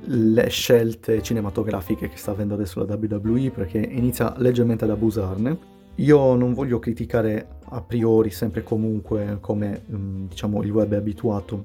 le 0.04 0.49
scelte 0.50 1.23
cinematografiche 1.23 2.11
che 2.11 2.19
sta 2.19 2.33
avendo 2.33 2.52
adesso 2.52 2.85
la 2.85 2.95
WWE 2.95 3.50
perché 3.50 3.78
inizia 3.78 4.35
leggermente 4.37 4.85
ad 4.85 4.90
abusarne. 4.90 5.59
Io 5.97 6.35
non 6.35 6.52
voglio 6.52 6.78
criticare 6.78 7.47
a 7.64 7.81
priori, 7.81 8.31
sempre 8.31 8.61
e 8.61 8.64
comunque, 8.64 9.38
come 9.40 9.83
mm, 9.90 10.26
diciamo 10.26 10.62
il 10.62 10.71
web 10.71 10.92
è 10.92 10.97
abituato 10.97 11.64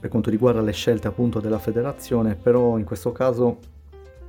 per 0.00 0.10
quanto 0.10 0.28
riguarda 0.30 0.60
le 0.60 0.72
scelte 0.72 1.06
appunto 1.06 1.38
della 1.38 1.58
federazione, 1.60 2.34
però 2.34 2.76
in 2.76 2.84
questo 2.84 3.12
caso 3.12 3.58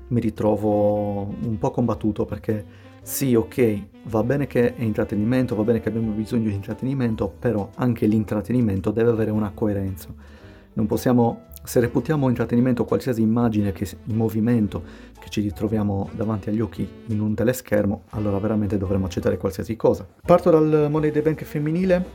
mi 0.10 0.19
ritrovo 0.19 1.21
un 1.21 1.57
po' 1.57 1.71
combattuto 1.71 2.25
perché 2.25 2.63
sì, 3.01 3.33
ok, 3.33 3.86
va 4.03 4.21
bene 4.21 4.45
che 4.45 4.75
è 4.75 4.83
intrattenimento, 4.83 5.55
va 5.55 5.63
bene 5.63 5.79
che 5.79 5.89
abbiamo 5.89 6.12
bisogno 6.12 6.50
di 6.50 6.53
intrattenimento, 6.53 7.33
però 7.39 7.67
anche 7.75 8.05
l'intrattenimento 8.05 8.91
deve 8.91 9.10
avere 9.10 9.31
una 9.31 9.51
coerenza. 9.51 10.40
Non 10.74 10.88
possiamo 10.88 11.50
se 11.63 11.80
reputiamo 11.80 12.28
intrattenimento 12.28 12.86
qualsiasi 12.86 13.22
immagine 13.22 13.72
che, 13.72 13.88
in 14.06 14.16
movimento 14.16 14.84
che 15.20 15.30
ci 15.30 15.42
ritroviamo 15.42 16.10
davanti 16.13 16.50
agli 16.50 16.60
occhi 16.60 16.88
in 17.08 17.20
un 17.20 17.36
teleschermo, 17.36 18.04
allora 18.12 18.40
veramente 18.40 18.78
dovremmo 18.78 19.06
accettare 19.06 19.38
qualsiasi 19.38 19.75
cosa. 19.75 20.08
Parto 20.25 20.50
dal 20.50 20.88
Money 20.90 21.12
the 21.12 21.22
Bank 21.22 21.44
femminile, 21.44 22.06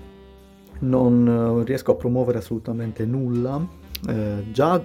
non 0.80 1.60
eh, 1.60 1.64
riesco 1.64 1.92
a 1.92 1.94
promuovere 1.94 2.38
assolutamente 2.38 3.04
nulla. 3.04 3.64
Eh, 4.08 4.44
già 4.50 4.82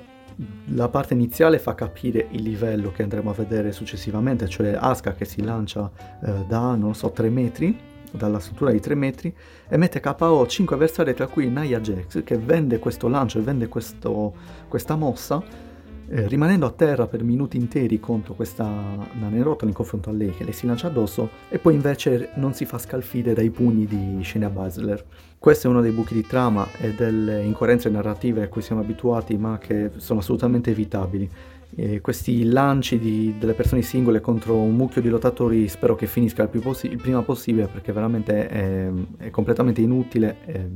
la 0.73 0.87
parte 0.89 1.13
iniziale 1.13 1.59
fa 1.59 1.75
capire 1.75 2.27
il 2.31 2.41
livello 2.41 2.91
che 2.91 3.03
andremo 3.03 3.31
a 3.31 3.33
vedere 3.33 3.71
successivamente, 3.71 4.47
cioè 4.47 4.77
Asuka 4.79 5.13
che 5.13 5.25
si 5.25 5.41
lancia 5.41 5.91
eh, 6.23 6.45
da, 6.47 6.75
non 6.75 6.93
so, 6.93 7.11
3 7.11 7.29
metri 7.29 7.89
dalla 8.11 8.39
struttura 8.39 8.71
di 8.71 8.79
3 8.79 8.95
metri 8.95 9.33
e 9.67 9.77
mette 9.77 9.99
KO 9.99 10.45
5 10.45 10.75
avversari 10.75 11.13
tra 11.13 11.27
cui 11.27 11.49
Nia 11.49 11.79
Jax 11.79 12.23
che 12.23 12.37
vende 12.37 12.79
questo 12.79 13.07
lancio 13.07 13.39
e 13.39 13.41
vende 13.41 13.67
questo, 13.67 14.33
questa 14.67 14.95
mossa 14.95 15.69
eh, 16.13 16.27
rimanendo 16.27 16.65
a 16.65 16.71
terra 16.71 17.07
per 17.07 17.23
minuti 17.23 17.55
interi 17.55 17.97
contro 18.01 18.33
questa 18.33 18.65
Nanerotola 18.65 19.69
in 19.69 19.75
confronto 19.75 20.09
a 20.09 20.13
lei 20.13 20.31
che 20.31 20.43
le 20.43 20.51
si 20.51 20.65
lancia 20.65 20.87
addosso 20.87 21.29
e 21.47 21.57
poi 21.57 21.73
invece 21.73 22.31
non 22.35 22.53
si 22.53 22.65
fa 22.65 22.77
scalfire 22.77 23.33
dai 23.33 23.49
pugni 23.49 23.85
di 23.85 24.21
Shayna 24.21 24.49
Baszler. 24.49 25.05
Questo 25.39 25.67
è 25.67 25.69
uno 25.69 25.79
dei 25.79 25.91
buchi 25.91 26.13
di 26.13 26.27
trama 26.27 26.67
e 26.77 26.93
delle 26.93 27.41
incoerenze 27.43 27.89
narrative 27.89 28.43
a 28.43 28.47
cui 28.49 28.61
siamo 28.61 28.81
abituati 28.81 29.37
ma 29.37 29.57
che 29.57 29.91
sono 29.95 30.19
assolutamente 30.19 30.71
evitabili 30.71 31.29
eh, 31.75 32.01
questi 32.01 32.43
lanci 32.43 32.99
di, 32.99 33.35
delle 33.39 33.53
persone 33.53 33.81
singole 33.81 34.19
contro 34.19 34.55
un 34.55 34.75
mucchio 34.75 35.01
di 35.01 35.09
lottatori 35.09 35.67
spero 35.67 35.95
che 35.95 36.05
finisca 36.05 36.43
il, 36.51 36.59
possi- 36.59 36.91
il 36.91 36.97
prima 36.97 37.21
possibile 37.21 37.67
perché 37.67 37.91
veramente 37.91 38.47
è, 38.47 38.91
è 39.17 39.29
completamente 39.29 39.81
inutile 39.81 40.37
e, 40.45 40.69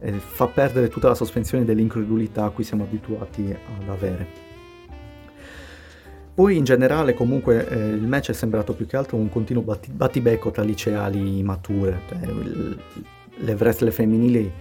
e, 0.00 0.12
fa 0.12 0.46
perdere 0.46 0.88
tutta 0.88 1.08
la 1.08 1.14
sospensione 1.14 1.64
dell'incredulità 1.64 2.44
a 2.44 2.50
cui 2.50 2.64
siamo 2.64 2.84
abituati 2.84 3.54
ad 3.80 3.88
avere. 3.88 4.46
Poi 6.34 6.56
in 6.56 6.64
generale 6.64 7.14
comunque 7.14 7.68
eh, 7.68 7.88
il 7.88 8.06
match 8.06 8.30
è 8.30 8.32
sembrato 8.32 8.72
più 8.72 8.86
che 8.86 8.96
altro 8.96 9.16
un 9.16 9.28
continuo 9.28 9.62
batti- 9.62 9.90
battibecco 9.90 10.50
tra 10.50 10.62
liceali 10.62 11.42
mature, 11.42 12.00
cioè, 12.08 12.18
il, 12.26 12.78
le 13.40 13.52
wrestler 13.54 13.92
femminili 13.92 14.52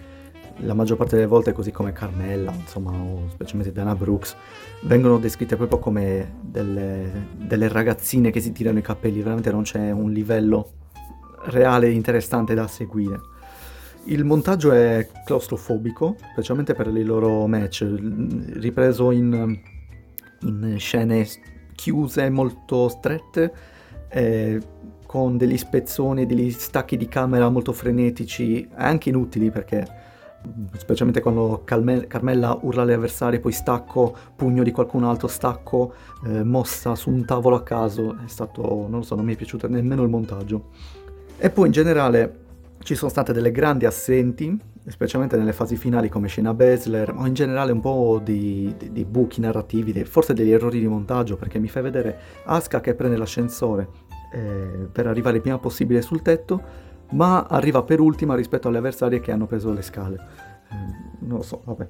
la 0.61 0.73
maggior 0.73 0.97
parte 0.97 1.15
delle 1.15 1.27
volte, 1.27 1.51
così 1.51 1.71
come 1.71 1.91
Carmella, 1.91 2.51
insomma, 2.51 2.91
o 2.91 3.29
specialmente 3.29 3.71
Dana 3.71 3.95
Brooks, 3.95 4.35
vengono 4.81 5.19
descritte 5.19 5.55
proprio 5.55 5.79
come 5.79 6.35
delle, 6.41 7.27
delle 7.35 7.67
ragazzine 7.67 8.31
che 8.31 8.39
si 8.39 8.51
tirano 8.51 8.79
i 8.79 8.81
capelli, 8.81 9.21
veramente 9.21 9.51
non 9.51 9.63
c'è 9.63 9.91
un 9.91 10.11
livello 10.11 10.71
reale 11.45 11.89
interessante 11.91 12.53
da 12.53 12.67
seguire. 12.67 13.19
Il 14.05 14.23
montaggio 14.23 14.71
è 14.71 15.07
claustrofobico, 15.25 16.15
specialmente 16.31 16.73
per 16.73 16.87
i 16.87 17.03
loro 17.03 17.45
match, 17.45 17.85
ripreso 18.53 19.11
in, 19.11 19.59
in 20.41 20.75
scene 20.77 21.27
chiuse, 21.75 22.29
molto 22.29 22.87
strette, 22.87 23.53
eh, 24.09 24.61
con 25.05 25.37
degli 25.37 25.57
spezzoni, 25.57 26.25
degli 26.25 26.51
stacchi 26.51 26.97
di 26.97 27.07
camera 27.07 27.49
molto 27.49 27.73
frenetici, 27.73 28.67
anche 28.75 29.09
inutili 29.09 29.51
perché 29.51 29.85
specialmente 30.77 31.21
quando 31.21 31.61
Calme- 31.63 32.07
Carmella 32.07 32.57
urla 32.61 32.83
agli 32.83 32.91
avversari, 32.91 33.39
poi 33.39 33.51
stacco, 33.51 34.15
pugno 34.35 34.63
di 34.63 34.71
qualcun 34.71 35.03
altro, 35.03 35.27
stacco, 35.27 35.93
eh, 36.25 36.43
mossa 36.43 36.95
su 36.95 37.09
un 37.09 37.25
tavolo 37.25 37.55
a 37.55 37.63
caso, 37.63 38.17
è 38.23 38.27
stato, 38.27 38.61
non 38.61 38.99
lo 38.99 39.01
so, 39.01 39.15
non 39.15 39.25
mi 39.25 39.33
è 39.33 39.37
piaciuto 39.37 39.67
nemmeno 39.67 40.03
il 40.03 40.09
montaggio. 40.09 40.69
E 41.37 41.49
poi 41.49 41.67
in 41.67 41.71
generale 41.71 42.45
ci 42.79 42.95
sono 42.95 43.09
state 43.09 43.33
delle 43.33 43.51
grandi 43.51 43.85
assenti, 43.85 44.57
specialmente 44.87 45.35
nelle 45.35 45.53
fasi 45.53 45.75
finali 45.75 46.09
come 46.09 46.29
Shayna 46.29 46.53
Baszler, 46.53 47.13
ma 47.13 47.27
in 47.27 47.33
generale 47.33 47.71
un 47.71 47.81
po' 47.81 48.21
di, 48.23 48.73
di, 48.77 48.91
di 48.91 49.05
buchi 49.05 49.41
narrativi, 49.41 49.91
di, 49.91 50.05
forse 50.05 50.33
degli 50.33 50.51
errori 50.51 50.79
di 50.79 50.87
montaggio, 50.87 51.35
perché 51.35 51.59
mi 51.59 51.67
fai 51.67 51.83
vedere 51.83 52.17
Asuka 52.45 52.79
che 52.79 52.95
prende 52.95 53.17
l'ascensore 53.17 53.89
eh, 54.31 54.87
per 54.91 55.07
arrivare 55.07 55.37
il 55.37 55.41
prima 55.41 55.57
possibile 55.57 56.01
sul 56.01 56.21
tetto, 56.21 56.86
ma 57.11 57.43
arriva 57.43 57.83
per 57.83 57.99
ultima 57.99 58.35
rispetto 58.35 58.67
alle 58.67 58.77
avversarie 58.77 59.19
che 59.19 59.31
hanno 59.31 59.45
preso 59.45 59.71
le 59.71 59.81
scale. 59.81 60.15
Eh, 60.69 60.75
non 61.19 61.37
lo 61.37 61.43
so, 61.43 61.61
vabbè. 61.63 61.87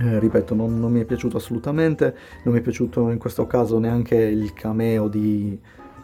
Eh, 0.00 0.18
ripeto, 0.18 0.54
non, 0.54 0.78
non, 0.80 0.90
mi 0.90 1.00
è 1.00 1.04
piaciuto 1.04 1.36
assolutamente, 1.36 2.16
non 2.44 2.54
mi 2.54 2.60
è 2.60 2.62
piaciuto 2.62 3.10
in 3.10 3.18
questo 3.18 3.46
caso 3.46 3.78
neanche 3.78 4.16
il 4.16 4.52
cameo 4.54 5.06
di 5.06 5.58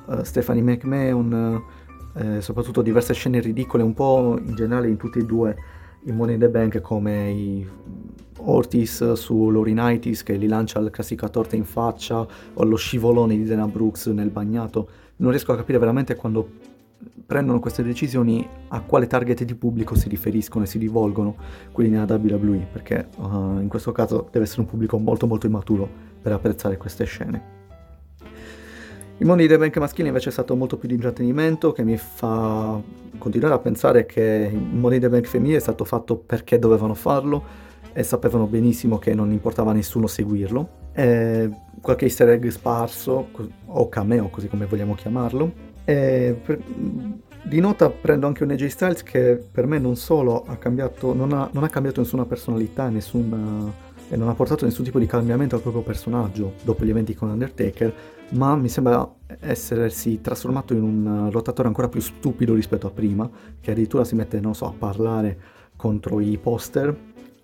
uh, 0.07 0.23
Stephanie 0.23 0.63
McMahon, 0.63 1.63
eh, 2.15 2.41
soprattutto 2.43 2.83
diverse 2.83 3.15
scene 3.15 3.41
ridicole, 3.41 3.83
un 3.83 3.95
po' 3.95 4.39
in 4.45 4.55
generale 4.55 4.89
in 4.89 4.97
tutti 4.97 5.21
e 5.21 5.25
due 5.25 5.57
i 6.05 6.13
Money 6.13 6.35
in 6.35 6.41
the 6.41 6.49
Bank 6.49 6.81
come 6.81 7.31
i 7.31 7.69
Ortiz 8.41 9.13
su 9.15 9.51
Laurinaitis 9.51 10.23
che 10.23 10.37
gli 10.37 10.47
lancia 10.47 10.81
la 10.81 10.91
classica 10.91 11.29
torta 11.29 11.57
in 11.57 11.65
faccia 11.65 12.27
o 12.55 12.65
lo 12.65 12.77
scivolone 12.77 13.37
di 13.37 13.45
Dana 13.45 13.67
Brooks 13.67 14.07
nel 14.07 14.31
bagnato. 14.31 14.89
Non 15.17 15.31
riesco 15.31 15.53
a 15.53 15.57
capire 15.57 15.79
veramente 15.79 16.15
quando 16.15 16.49
prendono 17.25 17.61
queste 17.61 17.83
decisioni 17.83 18.47
a 18.69 18.81
quale 18.83 19.07
target 19.07 19.45
di 19.45 19.55
pubblico 19.55 19.95
si 19.95 20.09
riferiscono 20.09 20.65
e 20.65 20.67
si 20.67 20.79
rivolgono 20.79 21.37
quelli 21.73 21.91
nella 21.91 22.13
WWE 22.13 22.67
perché 22.71 23.09
uh, 23.17 23.59
in 23.61 23.69
questo 23.69 23.93
caso 23.93 24.29
deve 24.31 24.45
essere 24.45 24.63
un 24.63 24.67
pubblico 24.67 24.99
molto 24.99 25.27
molto 25.27 25.47
immaturo 25.47 25.89
per 26.21 26.33
apprezzare 26.33 26.77
queste 26.77 27.05
scene. 27.05 27.57
Il 29.21 29.27
mondo 29.27 29.43
di 29.43 29.49
The 29.49 29.59
Bank 29.59 29.77
maschile 29.79 30.09
invece 30.09 30.29
è 30.29 30.33
stato 30.33 30.55
molto 30.55 30.77
più 30.77 30.87
di 30.87 30.95
intrattenimento 30.95 31.73
che 31.73 31.83
mi 31.83 31.97
fa 31.97 32.81
continuare 33.19 33.55
a 33.55 33.59
pensare 33.59 34.07
che 34.07 34.51
il 34.53 34.59
mondo 34.59 34.91
di 34.91 35.01
The 35.01 35.09
Bank 35.09 35.27
femminile 35.27 35.57
è 35.57 35.61
stato 35.61 35.85
fatto 35.85 36.17
perché 36.17 36.59
dovevano 36.61 36.95
farlo 36.95 37.67
e 37.93 38.05
sapevano 38.05 38.47
benissimo 38.47 38.99
che 38.99 39.13
non 39.15 39.33
importava 39.33 39.73
a 39.73 39.75
nessuno 39.75 40.07
seguirlo. 40.07 40.69
E 40.93 41.51
qualche 41.81 42.05
easter 42.05 42.29
egg 42.29 42.47
sparso, 42.47 43.31
o 43.67 43.89
cameo 43.89 44.29
così 44.29 44.47
come 44.47 44.67
vogliamo 44.67 44.95
chiamarlo. 44.95 45.53
Per, 45.95 46.63
di 47.45 47.61
nota 47.61 47.89
prendo 47.89 48.27
anche 48.27 48.45
un 48.45 48.51
AJ 48.51 48.67
Styles 48.67 49.03
che 49.03 49.43
per 49.51 49.67
me 49.67 49.79
non 49.79 49.97
solo 49.97 50.45
ha 50.47 50.57
cambiato, 50.57 51.15
non 51.15 51.33
ha, 51.33 51.49
non 51.51 51.65
ha 51.65 51.69
cambiato 51.71 52.01
nessuna 52.01 52.27
personalità, 52.27 52.91
nessuna 52.91 53.87
e 54.11 54.17
non 54.17 54.29
ha 54.29 54.35
portato 54.35 54.65
nessun 54.65 54.85
tipo 54.85 54.99
di 54.99 55.07
cambiamento 55.07 55.55
al 55.55 55.63
proprio 55.63 55.83
personaggio 55.83 56.55
dopo 56.63 56.85
gli 56.85 56.91
eventi 56.91 57.15
con 57.15 57.31
Undertaker, 57.31 57.95
ma 58.31 58.57
mi 58.57 58.69
sembra 58.69 59.11
essersi 59.41 60.21
trasformato 60.21 60.75
in 60.75 60.83
un 60.83 61.29
lottatore 61.31 61.69
ancora 61.69 61.89
più 61.89 62.01
stupido 62.01 62.55
rispetto 62.55 62.87
a 62.87 62.91
prima, 62.91 63.29
che 63.61 63.71
addirittura 63.71 64.05
si 64.05 64.15
mette, 64.15 64.41
non 64.41 64.55
so, 64.55 64.67
a 64.67 64.75
parlare 64.77 65.39
contro 65.77 66.21
i 66.21 66.39
poster, 66.39 66.95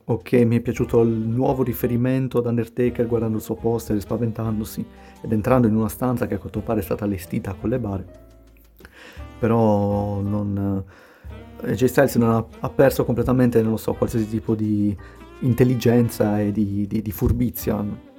o 0.07 0.19
che 0.19 0.45
mi 0.45 0.59
è 0.59 0.61
piaciuto 0.61 1.01
il 1.01 1.11
nuovo 1.11 1.63
riferimento 1.63 2.39
ad 2.39 2.47
Undertaker 2.47 3.07
guardando 3.07 3.39
il 3.39 3.43
suo 3.43 3.55
poster, 3.55 3.99
spaventandosi 4.01 4.85
ed 5.23 5.33
entrando 5.33 5.67
in 5.67 5.75
una 5.75 5.89
stanza 5.89 6.27
che 6.27 6.35
a 6.35 6.39
quanto 6.39 6.61
pare 6.61 6.81
è 6.81 6.83
stata 6.83 7.05
allestita 7.05 7.55
con 7.55 7.71
le 7.71 7.79
bare. 7.79 8.24
Però 9.39 10.21
non... 10.21 10.85
AJ 11.63 11.85
Styles 11.85 12.17
non 12.17 12.31
ha, 12.31 12.47
ha 12.61 12.69
perso 12.69 13.05
completamente, 13.05 13.63
non 13.63 13.73
lo 13.73 13.77
so, 13.77 13.95
qualsiasi 13.95 14.29
tipo 14.29 14.55
di 14.55 14.97
intelligenza 15.41 16.41
e 16.41 16.53
di, 16.53 16.87
di, 16.87 17.01
di 17.01 17.11
furbizia, 17.11 17.75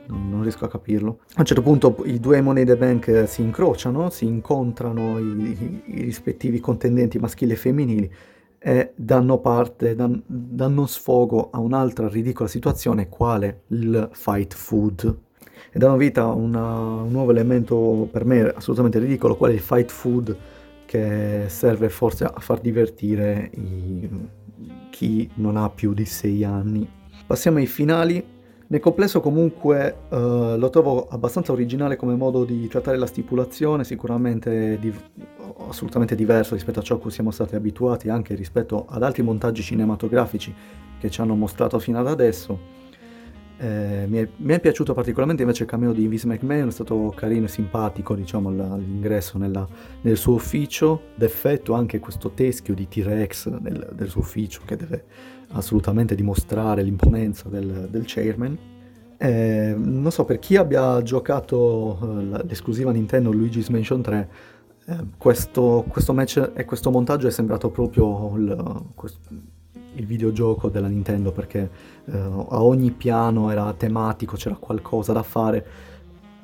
non, 0.08 0.42
riesco 0.42 0.66
a 0.66 0.70
capirlo. 0.70 1.20
A 1.36 1.40
un 1.40 1.46
certo 1.46 1.62
punto 1.62 1.98
i 2.06 2.20
due 2.20 2.42
Money 2.42 2.66
the 2.66 2.78
Bank 2.78 3.28
si 3.28 3.42
incrociano, 3.42 4.10
si 4.10 4.26
incontrano 4.26 5.20
i, 5.20 5.82
i 5.86 6.02
rispettivi 6.02 6.60
contendenti 6.60 7.20
maschili 7.20 7.54
e 7.54 7.56
femminili 7.56 8.12
e 8.60 8.94
danno 8.96 9.38
parte, 9.40 9.94
dan, 9.94 10.22
danno 10.26 10.88
sfogo 10.88 11.50
a 11.52 11.60
un'altra 11.60 12.08
ridicola 12.08 12.50
situazione, 12.50 13.10
quale 13.10 13.62
il 13.68 14.10
fight 14.12 14.56
food. 14.56 15.18
E 15.72 15.78
danno 15.78 15.98
vita 15.98 16.24
a 16.24 16.32
una, 16.32 16.80
un 16.80 17.12
nuovo 17.12 17.32
elemento 17.32 18.08
per 18.12 18.26
me 18.26 18.42
assolutamente 18.42 18.98
ridicolo, 18.98 19.36
quale 19.36 19.54
il 19.54 19.60
fight 19.60 19.92
food 19.92 20.36
che 20.86 21.46
serve 21.48 21.90
forse 21.90 22.24
a 22.26 22.40
far 22.40 22.60
divertire 22.60 23.50
i, 23.54 24.10
chi 24.90 25.30
non 25.36 25.58
ha 25.58 25.70
più 25.70 25.94
di 25.94 26.06
6 26.06 26.44
anni. 26.44 26.88
Passiamo 27.26 27.58
ai 27.58 27.68
finali. 27.68 28.34
Nel 28.68 28.80
complesso 28.80 29.20
comunque 29.20 29.96
uh, 30.10 30.58
lo 30.58 30.70
trovo 30.72 31.08
abbastanza 31.08 31.52
originale 31.52 31.98
come 31.98 32.16
modo 32.16 32.46
di 32.46 32.68
trattare 32.68 32.98
la 32.98 33.06
stipulazione, 33.06 33.84
sicuramente 33.84 34.80
di- 34.80 34.94
assolutamente 35.68 36.16
diverso 36.16 36.56
rispetto 36.56 36.80
a 36.80 36.82
ciò 36.82 36.96
a 36.96 37.00
cui 37.00 37.12
siamo 37.12 37.30
stati 37.30 37.56
abituati, 37.56 38.10
anche 38.10 38.34
rispetto 38.34 38.86
ad 38.88 39.04
altri 39.04 39.22
montaggi 39.22 39.62
cinematografici 39.62 40.54
che 40.98 41.10
ci 41.12 41.22
hanno 41.22 41.36
mostrato 41.36 41.78
fino 41.78 42.00
ad 42.00 42.08
adesso. 42.08 42.75
Eh, 43.58 44.06
mi, 44.08 44.18
è, 44.18 44.28
mi, 44.38 44.54
è, 44.54 44.60
piaciuto 44.60 44.94
particolarmente 44.94 45.44
invece 45.44 45.64
il 45.64 45.70
cameo 45.70 45.94
di 45.94 46.08
Vince 46.08 46.28
McMahon, 46.28 46.68
è 46.68 46.72
stato 46.72 47.14
carino 47.16 47.46
e 47.46 47.48
simpatico 47.48 48.14
diciamo, 48.14 48.50
all'ingresso 48.50 49.38
nella, 49.38 49.66
nel 50.02 50.18
suo 50.18 50.34
ufficio, 50.34 51.04
d'effetto 51.16 51.74
anche 51.74 52.00
questo 52.00 52.32
teschio 52.32 52.74
di 52.74 52.88
T-Rex 52.88 53.48
nel, 53.60 53.92
del 53.94 54.10
suo 54.10 54.22
ufficio 54.22 54.62
che 54.66 54.76
deve 54.76 55.06
assolutamente 55.50 56.16
dimostrare 56.16 56.82
l'imponenza 56.82 57.48
del, 57.48 57.88
del 57.90 58.04
chairman. 58.06 58.58
Eh, 59.18 59.74
non 59.78 60.12
so, 60.12 60.26
per 60.26 60.40
chi 60.40 60.58
abbia 60.58 61.02
giocato 61.02 61.98
uh, 62.02 62.46
l'esclusiva 62.46 62.92
Nintendo 62.92 63.32
Luigi's 63.32 63.70
Mansion 63.70 64.02
3, 64.02 64.30
eh, 64.88 64.98
questo, 65.18 65.86
questo, 65.88 66.14
match 66.14 66.52
e 66.54 66.66
questo 66.66 66.92
montaggio 66.92 67.28
è 67.28 67.32
sembrato 67.32 67.70
proprio 67.70 68.36
il, 68.36 68.84
questo, 68.94 69.20
il 69.96 70.06
videogioco 70.06 70.70
della 70.70 70.88
Nintendo 70.88 71.32
perché 71.32 71.70
eh, 72.06 72.18
a 72.18 72.64
ogni 72.64 72.92
piano 72.92 73.50
era 73.52 73.74
tematico, 73.74 74.36
c'era 74.36 74.56
qualcosa 74.56 75.14
da 75.14 75.24
fare, 75.24 75.66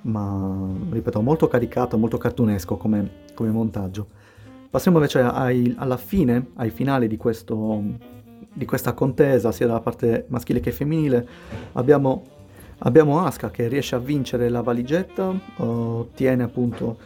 ma 0.03 0.67
ripeto, 0.89 1.21
molto 1.21 1.47
caricato, 1.47 1.97
molto 1.97 2.17
cartunesco 2.17 2.77
come, 2.77 3.09
come 3.33 3.49
montaggio. 3.51 4.19
Passiamo 4.69 4.97
invece 4.97 5.19
ai, 5.19 5.73
alla 5.77 5.97
fine, 5.97 6.51
ai 6.55 6.69
finali 6.69 7.07
di, 7.07 7.17
questo, 7.17 7.83
di 8.53 8.65
questa 8.65 8.93
contesa, 8.93 9.51
sia 9.51 9.67
dalla 9.67 9.81
parte 9.81 10.25
maschile 10.29 10.61
che 10.61 10.71
femminile. 10.71 11.27
Abbiamo, 11.73 12.23
abbiamo 12.79 13.23
Asuka 13.25 13.51
che 13.51 13.67
riesce 13.67 13.95
a 13.95 13.99
vincere 13.99 14.47
la 14.49 14.61
valigetta, 14.61 15.33
ottiene 15.57 16.43
appunto 16.43 16.97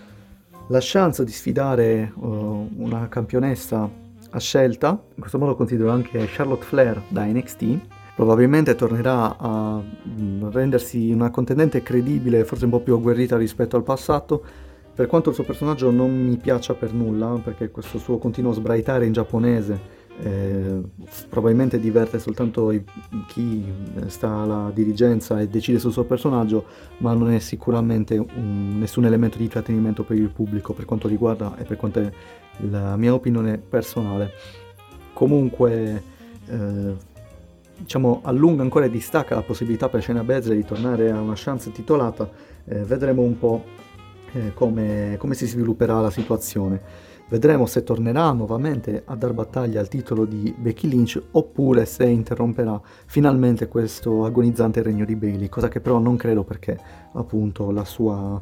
la 0.67 0.79
chance 0.81 1.23
di 1.23 1.31
sfidare 1.31 2.11
uh, 2.15 2.69
una 2.77 3.07
campionessa 3.07 3.89
a 4.35 4.39
scelta, 4.39 4.89
in 4.89 5.19
questo 5.19 5.39
modo 5.39 5.55
considero 5.55 5.89
anche 5.91 6.25
Charlotte 6.27 6.65
Flair 6.65 7.01
da 7.07 7.23
NXT, 7.23 7.79
probabilmente 8.15 8.75
tornerà 8.75 9.37
a 9.37 9.81
mm, 9.81 10.49
rendersi 10.49 11.11
una 11.11 11.29
contendente 11.29 11.81
credibile, 11.81 12.43
forse 12.43 12.65
un 12.65 12.71
po' 12.71 12.81
più 12.81 12.95
agguerrita 12.95 13.37
rispetto 13.37 13.77
al 13.77 13.83
passato, 13.83 14.43
per 14.93 15.07
quanto 15.07 15.29
il 15.29 15.35
suo 15.35 15.45
personaggio 15.45 15.89
non 15.89 16.11
mi 16.13 16.37
piaccia 16.37 16.73
per 16.73 16.93
nulla, 16.93 17.39
perché 17.43 17.71
questo 17.71 17.97
suo 17.97 18.17
continuo 18.17 18.51
sbraitare 18.51 19.05
in 19.05 19.13
giapponese 19.13 19.94
eh, 20.21 20.81
probabilmente 21.29 21.79
diverte 21.79 22.19
soltanto 22.19 22.71
i, 22.71 22.83
chi 23.27 23.63
sta 24.07 24.29
alla 24.29 24.71
dirigenza 24.73 25.39
e 25.41 25.47
decide 25.47 25.79
sul 25.79 25.91
suo 25.91 26.05
personaggio, 26.05 26.65
ma 26.99 27.13
non 27.13 27.31
è 27.31 27.39
sicuramente 27.39 28.17
un, 28.17 28.77
nessun 28.79 29.05
elemento 29.05 29.37
di 29.37 29.43
intrattenimento 29.43 30.03
per 30.03 30.17
il 30.17 30.29
pubblico 30.29 30.73
per 30.73 30.85
quanto 30.85 31.07
riguarda 31.07 31.57
e 31.57 31.63
per 31.63 31.77
quanto 31.77 31.99
è 31.99 32.11
la 32.69 32.95
mia 32.95 33.13
opinione 33.13 33.57
personale. 33.57 34.31
Comunque, 35.13 36.03
eh, 36.47 36.93
diciamo, 37.77 38.21
allunga 38.23 38.63
ancora 38.63 38.85
e 38.85 38.89
distacca 38.89 39.35
la 39.35 39.41
possibilità 39.41 39.89
per 39.89 40.01
Shayna 40.01 40.23
Baszler 40.23 40.55
di 40.55 40.65
tornare 40.65 41.11
a 41.11 41.19
una 41.19 41.35
chance 41.35 41.71
titolata. 41.71 42.29
Eh, 42.65 42.79
vedremo 42.79 43.21
un 43.21 43.37
po' 43.37 43.63
eh, 44.35 44.53
come, 44.53 45.15
come 45.17 45.33
si 45.33 45.47
svilupperà 45.47 45.99
la 46.01 46.11
situazione. 46.11 47.13
Vedremo 47.27 47.65
se 47.65 47.83
tornerà 47.83 48.31
nuovamente 48.33 49.01
a 49.03 49.15
dar 49.15 49.33
battaglia 49.33 49.79
al 49.79 49.87
titolo 49.87 50.25
di 50.25 50.53
Becky 50.55 50.87
Lynch 50.87 51.19
oppure 51.31 51.85
se 51.85 52.05
interromperà 52.05 52.79
finalmente 53.07 53.67
questo 53.67 54.25
agonizzante 54.25 54.83
regno 54.83 55.05
di 55.05 55.15
Bailey, 55.15 55.49
cosa 55.49 55.67
che 55.67 55.81
però 55.81 55.97
non 55.97 56.17
credo 56.17 56.43
perché 56.43 56.77
appunto 57.13 57.71
la 57.71 57.83
sua 57.83 58.39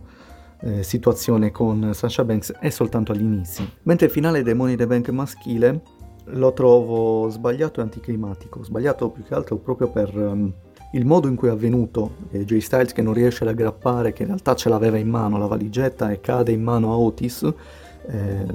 eh, 0.60 0.84
situazione 0.84 1.52
con 1.52 1.92
Sasha 1.94 2.26
Banks 2.26 2.52
è 2.60 2.70
soltanto 2.70 3.14
all'inizio. 3.14 3.66
Mentre 3.84 4.08
il 4.08 4.12
finale 4.12 4.44
dei 4.44 4.54
Money 4.54 4.76
the 4.76 4.88
Bank 4.88 5.08
maschile 5.10 5.82
lo 6.26 6.52
trovo 6.52 7.30
sbagliato 7.30 7.80
e 7.80 7.84
anticlimatico, 7.84 8.64
sbagliato 8.64 9.10
più 9.10 9.24
che 9.24 9.34
altro 9.34 9.58
proprio 9.58 9.90
per 9.90 10.14
um, 10.18 10.54
il 10.94 11.06
modo 11.06 11.28
in 11.28 11.36
cui 11.36 11.48
è 11.48 11.52
avvenuto, 11.52 12.16
eh, 12.32 12.46
Jay 12.46 12.60
Styles 12.60 12.94
che 12.94 13.02
non 13.02 13.14
riesce 13.14 13.44
ad 13.44 13.50
aggrappare, 13.50 14.14
che 14.14 14.22
in 14.22 14.30
realtà 14.30 14.56
ce 14.56 14.70
l'aveva 14.70 14.98
in 14.98 15.10
mano 15.10 15.38
la 15.38 15.48
valigetta 15.48 16.12
e 16.12 16.22
cade 16.22 16.52
in 16.52 16.62
mano 16.62 16.92
a 16.92 16.98
Otis, 16.98 17.44
eh, 18.06 18.46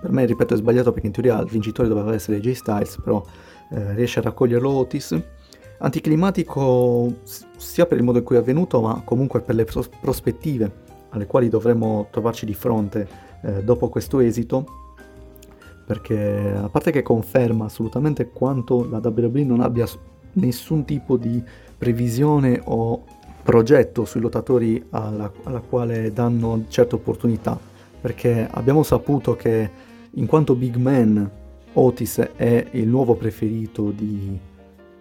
per 0.00 0.10
me 0.10 0.26
ripeto 0.26 0.54
è 0.54 0.56
sbagliato 0.56 0.92
perché 0.92 1.06
in 1.06 1.12
teoria 1.12 1.40
il 1.40 1.48
vincitore 1.48 1.88
doveva 1.88 2.12
essere 2.12 2.40
Jay 2.40 2.54
Styles, 2.54 3.00
però 3.02 3.24
eh, 3.70 3.94
riesce 3.94 4.18
a 4.18 4.22
raccoglierlo 4.22 4.68
Otis. 4.68 5.18
Anticlimatico 5.78 7.14
sia 7.56 7.86
per 7.86 7.98
il 7.98 8.04
modo 8.04 8.18
in 8.18 8.24
cui 8.24 8.36
è 8.36 8.40
avvenuto, 8.40 8.80
ma 8.80 9.02
comunque 9.04 9.40
per 9.40 9.54
le 9.54 9.64
pros- 9.64 9.88
prospettive 9.88 10.84
alle 11.10 11.26
quali 11.26 11.48
dovremmo 11.48 12.08
trovarci 12.10 12.44
di 12.44 12.54
fronte 12.54 13.08
eh, 13.42 13.62
dopo 13.62 13.88
questo 13.88 14.20
esito, 14.20 14.64
perché 15.86 16.52
a 16.54 16.68
parte 16.68 16.90
che 16.90 17.02
conferma 17.02 17.66
assolutamente 17.66 18.30
quanto 18.30 18.86
la 18.88 19.00
WWE 19.02 19.44
non 19.44 19.60
abbia 19.60 19.86
nessun 20.32 20.84
tipo 20.84 21.16
di 21.16 21.42
previsione 21.76 22.60
o 22.64 23.04
progetto 23.42 24.04
sui 24.04 24.20
lottatori 24.20 24.84
alla, 24.90 25.30
alla 25.44 25.60
quale 25.60 26.12
danno 26.12 26.64
certe 26.68 26.96
opportunità, 26.96 27.58
perché 28.00 28.46
abbiamo 28.50 28.82
saputo 28.82 29.36
che 29.36 29.70
in 30.10 30.26
quanto 30.26 30.54
big 30.54 30.76
man 30.76 31.30
Otis 31.74 32.18
è 32.36 32.66
il 32.72 32.88
nuovo 32.88 33.14
preferito 33.14 33.90
di 33.90 34.38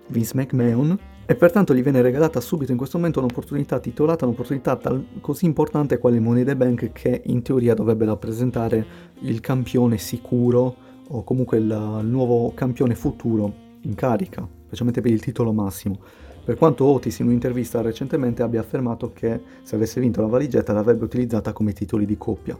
Vince 0.08 0.32
McMahon 0.36 0.98
e 1.26 1.36
pertanto 1.36 1.74
gli 1.74 1.82
viene 1.82 2.02
regalata 2.02 2.40
subito 2.40 2.72
in 2.72 2.78
questo 2.78 2.98
momento 2.98 3.20
un'opportunità 3.20 3.80
titolata, 3.80 4.26
un'opportunità 4.26 4.76
tal- 4.76 5.06
così 5.22 5.46
importante 5.46 5.98
quale 5.98 6.20
Money 6.20 6.44
the 6.44 6.56
Bank 6.56 6.92
che 6.92 7.22
in 7.26 7.42
teoria 7.42 7.74
dovrebbe 7.74 8.06
rappresentare 8.06 8.86
il 9.22 9.40
campione 9.40 9.98
sicuro 9.98 10.76
o 11.08 11.24
comunque 11.24 11.58
il, 11.58 12.00
il 12.02 12.08
nuovo 12.08 12.54
campione 12.54 12.94
futuro 12.94 13.52
in 13.82 13.96
carica, 13.96 14.48
specialmente 14.66 15.02
per 15.02 15.12
il 15.12 15.22
titolo 15.22 15.52
massimo. 15.52 16.00
Per 16.46 16.56
quanto 16.58 16.86
Otis 16.86 17.18
in 17.20 17.26
un'intervista 17.26 17.82
recentemente 17.82 18.44
abbia 18.44 18.60
affermato 18.60 19.12
che 19.12 19.42
se 19.64 19.76
avesse 19.76 20.00
vinto 20.00 20.22
la 20.22 20.28
valigetta 20.28 20.74
l'avrebbe 20.74 21.04
utilizzata 21.04 21.54
come 21.54 21.74
titoli 21.74 22.06
di 22.06 22.18
coppia. 22.18 22.56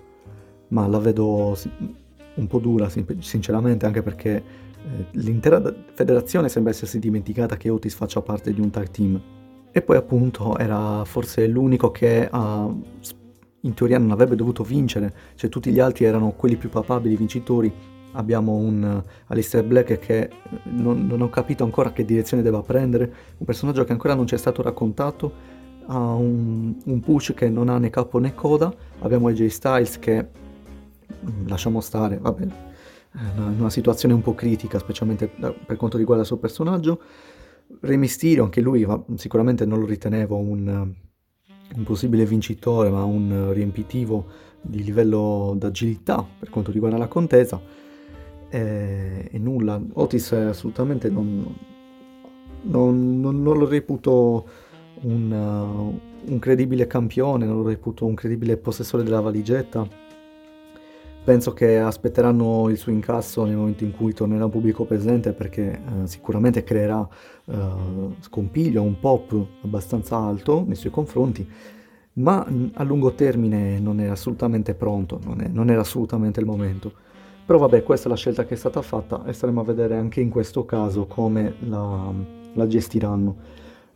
Ma 0.70 0.88
la 0.88 0.98
vedo 0.98 1.56
un 2.34 2.48
po' 2.48 2.58
dura 2.58 2.90
sinceramente 3.20 3.86
anche 3.86 4.02
perché 4.02 4.36
eh, 4.38 5.06
l'intera 5.12 5.62
federazione 5.94 6.50
sembra 6.50 6.72
essersi 6.72 6.98
dimenticata 6.98 7.58
che 7.58 7.70
Otis 7.70 7.94
faccia 7.94 8.22
parte 8.22 8.52
di 8.56 8.60
un 8.60 8.72
tag 8.72 8.90
team. 8.90 9.22
E 9.72 9.82
poi 9.84 9.98
appunto 9.98 10.58
era 10.58 11.06
forse 11.06 11.46
l'unico 11.46 11.92
che 11.92 12.28
uh, 12.32 12.82
in 13.62 13.74
teoria 13.76 14.00
non 14.00 14.10
avrebbe 14.10 14.36
dovuto 14.36 14.64
vincere, 14.64 15.14
cioè 15.36 15.48
tutti 15.48 15.72
gli 15.72 15.80
altri 15.80 16.06
erano 16.06 16.32
quelli 16.32 16.56
più 16.56 16.70
papabili 16.70 17.16
vincitori. 17.16 17.72
Abbiamo 18.16 18.54
un 18.54 19.02
uh, 19.04 19.10
Alistair 19.28 19.64
Black 19.64 20.00
che 20.00 20.20
eh, 20.20 20.30
non, 20.64 21.06
non, 21.06 21.22
ho 21.22 21.30
capito 21.30 21.64
ancora 21.64 21.92
che 21.92 22.06
direzione 22.06 22.44
debba 22.44 22.62
prendere, 22.62 23.14
un 23.38 23.46
personaggio 23.46 23.84
che 23.84 23.92
ancora 23.92 24.14
non 24.14 24.26
ci 24.26 24.36
è 24.36 24.38
stato 24.38 24.62
raccontato, 24.62 25.54
ha 25.88 26.14
un, 26.14 26.76
un 26.84 27.00
push 27.00 27.34
che 27.36 27.50
non 27.50 27.70
ha 27.70 27.78
né 27.78 27.90
capo 27.90 28.18
né 28.20 28.34
coda, 28.34 28.74
abbiamo 29.00 29.28
AJ 29.28 29.46
Styles 29.48 30.00
che 30.00 30.26
mm, 30.26 31.48
lasciamo 31.48 31.82
stare, 31.82 32.18
vabbè, 32.18 32.48
in 33.16 33.56
una 33.60 33.70
situazione 33.70 34.14
un 34.14 34.22
po' 34.22 34.36
critica, 34.36 34.80
specialmente 34.80 35.28
per 35.28 35.78
quanto 35.78 35.98
riguarda 35.98 36.24
il 36.24 36.28
suo 36.28 36.38
personaggio. 36.38 37.02
Re 37.80 37.98
Mysterio, 37.98 38.44
anche 38.44 38.62
lui 38.62 38.86
sicuramente 39.16 39.66
non 39.66 39.80
lo 39.80 39.86
ritenevo 39.86 40.36
un, 40.36 40.94
un 41.76 41.84
possibile 41.84 42.26
vincitore, 42.26 42.90
ma 42.90 43.04
un 43.04 43.52
riempitivo 43.54 44.26
di 44.62 44.84
livello 44.84 45.54
d'agilità 45.58 46.26
per 46.40 46.50
quanto 46.50 46.72
riguarda 46.72 46.98
la 46.98 47.08
contesa. 47.08 47.84
E, 48.56 49.28
e 49.32 49.38
nulla, 49.40 49.82
Otis 49.94 50.32
assolutamente 50.32 51.10
non, 51.10 51.46
non, 52.62 53.20
non, 53.20 53.42
non 53.42 53.58
lo 53.58 53.68
reputo 53.68 54.48
un, 55.02 55.32
uh, 55.32 56.32
un 56.32 56.40
credibile 56.40 56.88
campione, 56.88 57.46
non 57.46 57.58
lo 57.58 57.68
reputo 57.68 58.06
un 58.06 58.14
credibile 58.14 58.58
possessore 58.58 59.04
della 59.04 59.20
valigetta 59.20 59.88
Penso 61.26 61.54
che 61.54 61.80
aspetteranno 61.80 62.70
il 62.70 62.78
suo 62.78 62.92
incasso 62.92 63.46
nel 63.46 63.56
momento 63.56 63.84
in 63.84 63.94
cui 63.94 64.14
tornerà 64.14 64.48
pubblico 64.48 64.86
presente 64.86 65.34
perché 65.34 65.72
eh, 65.72 66.06
sicuramente 66.06 66.64
creerà 66.64 67.06
eh, 67.46 67.58
scompiglio, 68.20 68.84
un 68.84 69.00
pop 69.00 69.36
abbastanza 69.64 70.18
alto 70.18 70.64
nei 70.64 70.76
suoi 70.76 70.92
confronti, 70.92 71.50
ma 72.14 72.46
a 72.74 72.84
lungo 72.84 73.16
termine 73.16 73.80
non 73.80 74.00
è 74.02 74.06
assolutamente 74.06 74.76
pronto, 74.76 75.20
non, 75.24 75.42
è, 75.42 75.48
non 75.48 75.72
era 75.72 75.82
assolutamente 75.82 76.40
il 76.42 76.46
momento. 76.46 76.94
Però 77.46 77.60
vabbè, 77.60 77.84
questa 77.84 78.08
è 78.08 78.10
la 78.10 78.18
scelta 78.18 78.46
che 78.46 78.56
è 78.56 78.58
stata 78.58 78.82
fatta 78.82 79.24
e 79.26 79.34
staremo 79.34 79.62
a 79.62 79.64
vedere 79.64 79.96
anche 79.98 80.20
in 80.20 80.30
questo 80.30 80.66
caso 80.66 81.06
come 81.06 81.56
la, 81.60 82.12
la 82.54 82.68
gestiranno. 82.68 83.36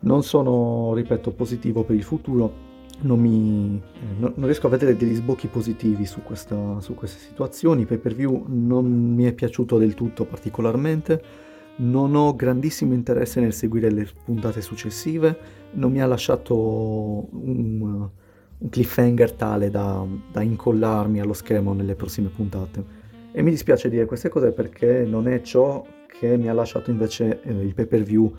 Non 0.02 0.24
sono, 0.24 0.94
ripeto, 0.94 1.32
positivo 1.32 1.84
per 1.84 1.96
il 1.96 2.04
futuro, 2.04 2.68
non, 3.02 3.20
mi, 3.20 3.82
eh, 3.82 4.20
non, 4.20 4.34
riesco 4.46 4.68
a 4.68 4.70
vedere 4.70 4.96
degli 4.96 5.16
sbocchi 5.16 5.48
positivi 5.48 6.06
su, 6.06 6.22
questa, 6.22 6.80
su 6.80 6.94
queste 6.94 7.20
situazioni. 7.20 7.86
Pay 7.86 7.98
per 7.98 8.14
view 8.14 8.46
non 8.48 8.86
mi 8.86 9.24
è 9.24 9.34
piaciuto 9.34 9.78
del 9.78 9.94
tutto 9.94 10.26
particolarmente. 10.26 11.48
Non 11.78 12.16
ho 12.16 12.36
grandissimo 12.36 12.94
interesse 12.94 13.40
nel 13.40 13.54
seguire 13.54 13.90
le 13.90 14.08
puntate 14.26 14.62
successive. 14.62 15.38
Non 15.74 15.92
mi 15.92 16.02
ha 16.02 16.06
lasciato 16.06 16.56
un, 16.56 18.10
un 18.58 18.70
cliffhanger 18.70 19.32
tale 19.34 19.70
da, 19.70 20.06
da, 20.32 20.42
incollarmi 20.42 21.22
allo 21.22 21.34
schermo 21.34 21.74
nelle 21.74 21.96
prossime 21.96 22.28
puntate. 22.28 22.99
E 23.32 23.42
mi 23.42 23.52
dispiace 23.52 23.90
dire 23.90 24.06
queste 24.06 24.30
cose 24.30 24.52
perché 24.52 25.06
non 25.06 25.28
è 25.28 25.42
ciò 25.42 25.86
che 26.08 26.36
mi 26.38 26.50
ha 26.50 26.54
lasciato 26.54 26.90
invece 26.90 27.42
eh, 27.44 27.52
il 27.52 27.74
pay 27.74 27.86
per 27.86 28.04
view 28.04 28.34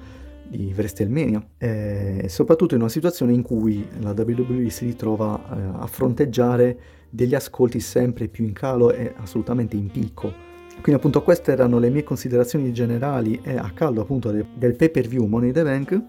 di 0.47 0.73
WrestleMania, 0.77 1.47
e 1.59 2.27
soprattutto 2.29 2.75
in 2.75 2.81
una 2.81 2.91
situazione 2.91 3.33
in 3.33 3.43
cui 3.43 3.87
la 4.01 4.13
WWE 4.17 4.69
si 4.69 4.87
ritrova 4.87 5.39
eh, 5.39 5.83
a 5.83 5.87
fronteggiare 5.87 6.79
degli 7.09 7.37
ascolti 7.37 7.79
sempre 7.79 8.27
più 8.27 8.45
in 8.45 8.53
calo 8.53 8.93
e 8.93 9.15
assolutamente 9.17 9.77
in 9.77 9.91
picco. 9.91 10.49
Quindi 10.83 10.95
appunto 10.95 11.23
queste 11.23 11.53
erano 11.53 11.79
le 11.79 11.91
mie 11.91 12.03
considerazioni 12.03 12.73
generali 12.73 13.39
e 13.45 13.57
a 13.57 13.71
caldo 13.73 14.01
appunto 14.01 14.33
del 14.33 14.75
pay 14.75 14.91
per 14.91 15.07
view 15.07 15.27
Money 15.27 15.49
in 15.49 15.55
the 15.55 15.63
Bank. 15.63 16.03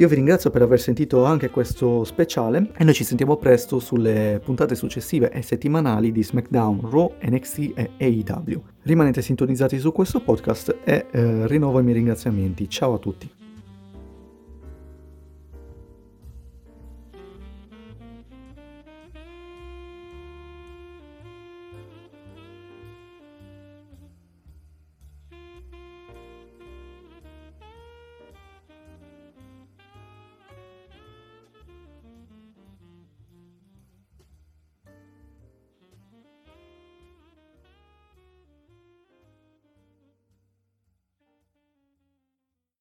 Io 0.00 0.08
vi 0.08 0.14
ringrazio 0.14 0.48
per 0.48 0.62
aver 0.62 0.80
sentito 0.80 1.24
anche 1.24 1.50
questo 1.50 2.04
speciale 2.04 2.70
e 2.74 2.84
noi 2.84 2.94
ci 2.94 3.04
sentiamo 3.04 3.36
presto 3.36 3.78
sulle 3.78 4.40
puntate 4.42 4.74
successive 4.74 5.30
e 5.30 5.42
settimanali 5.42 6.10
di 6.10 6.24
SmackDown, 6.24 6.88
Raw, 6.90 7.16
NXT 7.22 7.72
e 7.74 7.90
AEW. 7.98 8.62
Rimanete 8.84 9.20
sintonizzati 9.20 9.78
su 9.78 9.92
questo 9.92 10.20
podcast 10.22 10.74
e 10.84 11.04
eh, 11.10 11.46
rinnovo 11.46 11.80
i 11.80 11.82
miei 11.82 11.96
ringraziamenti. 11.96 12.66
Ciao 12.70 12.94
a 12.94 12.98
tutti. 12.98 13.39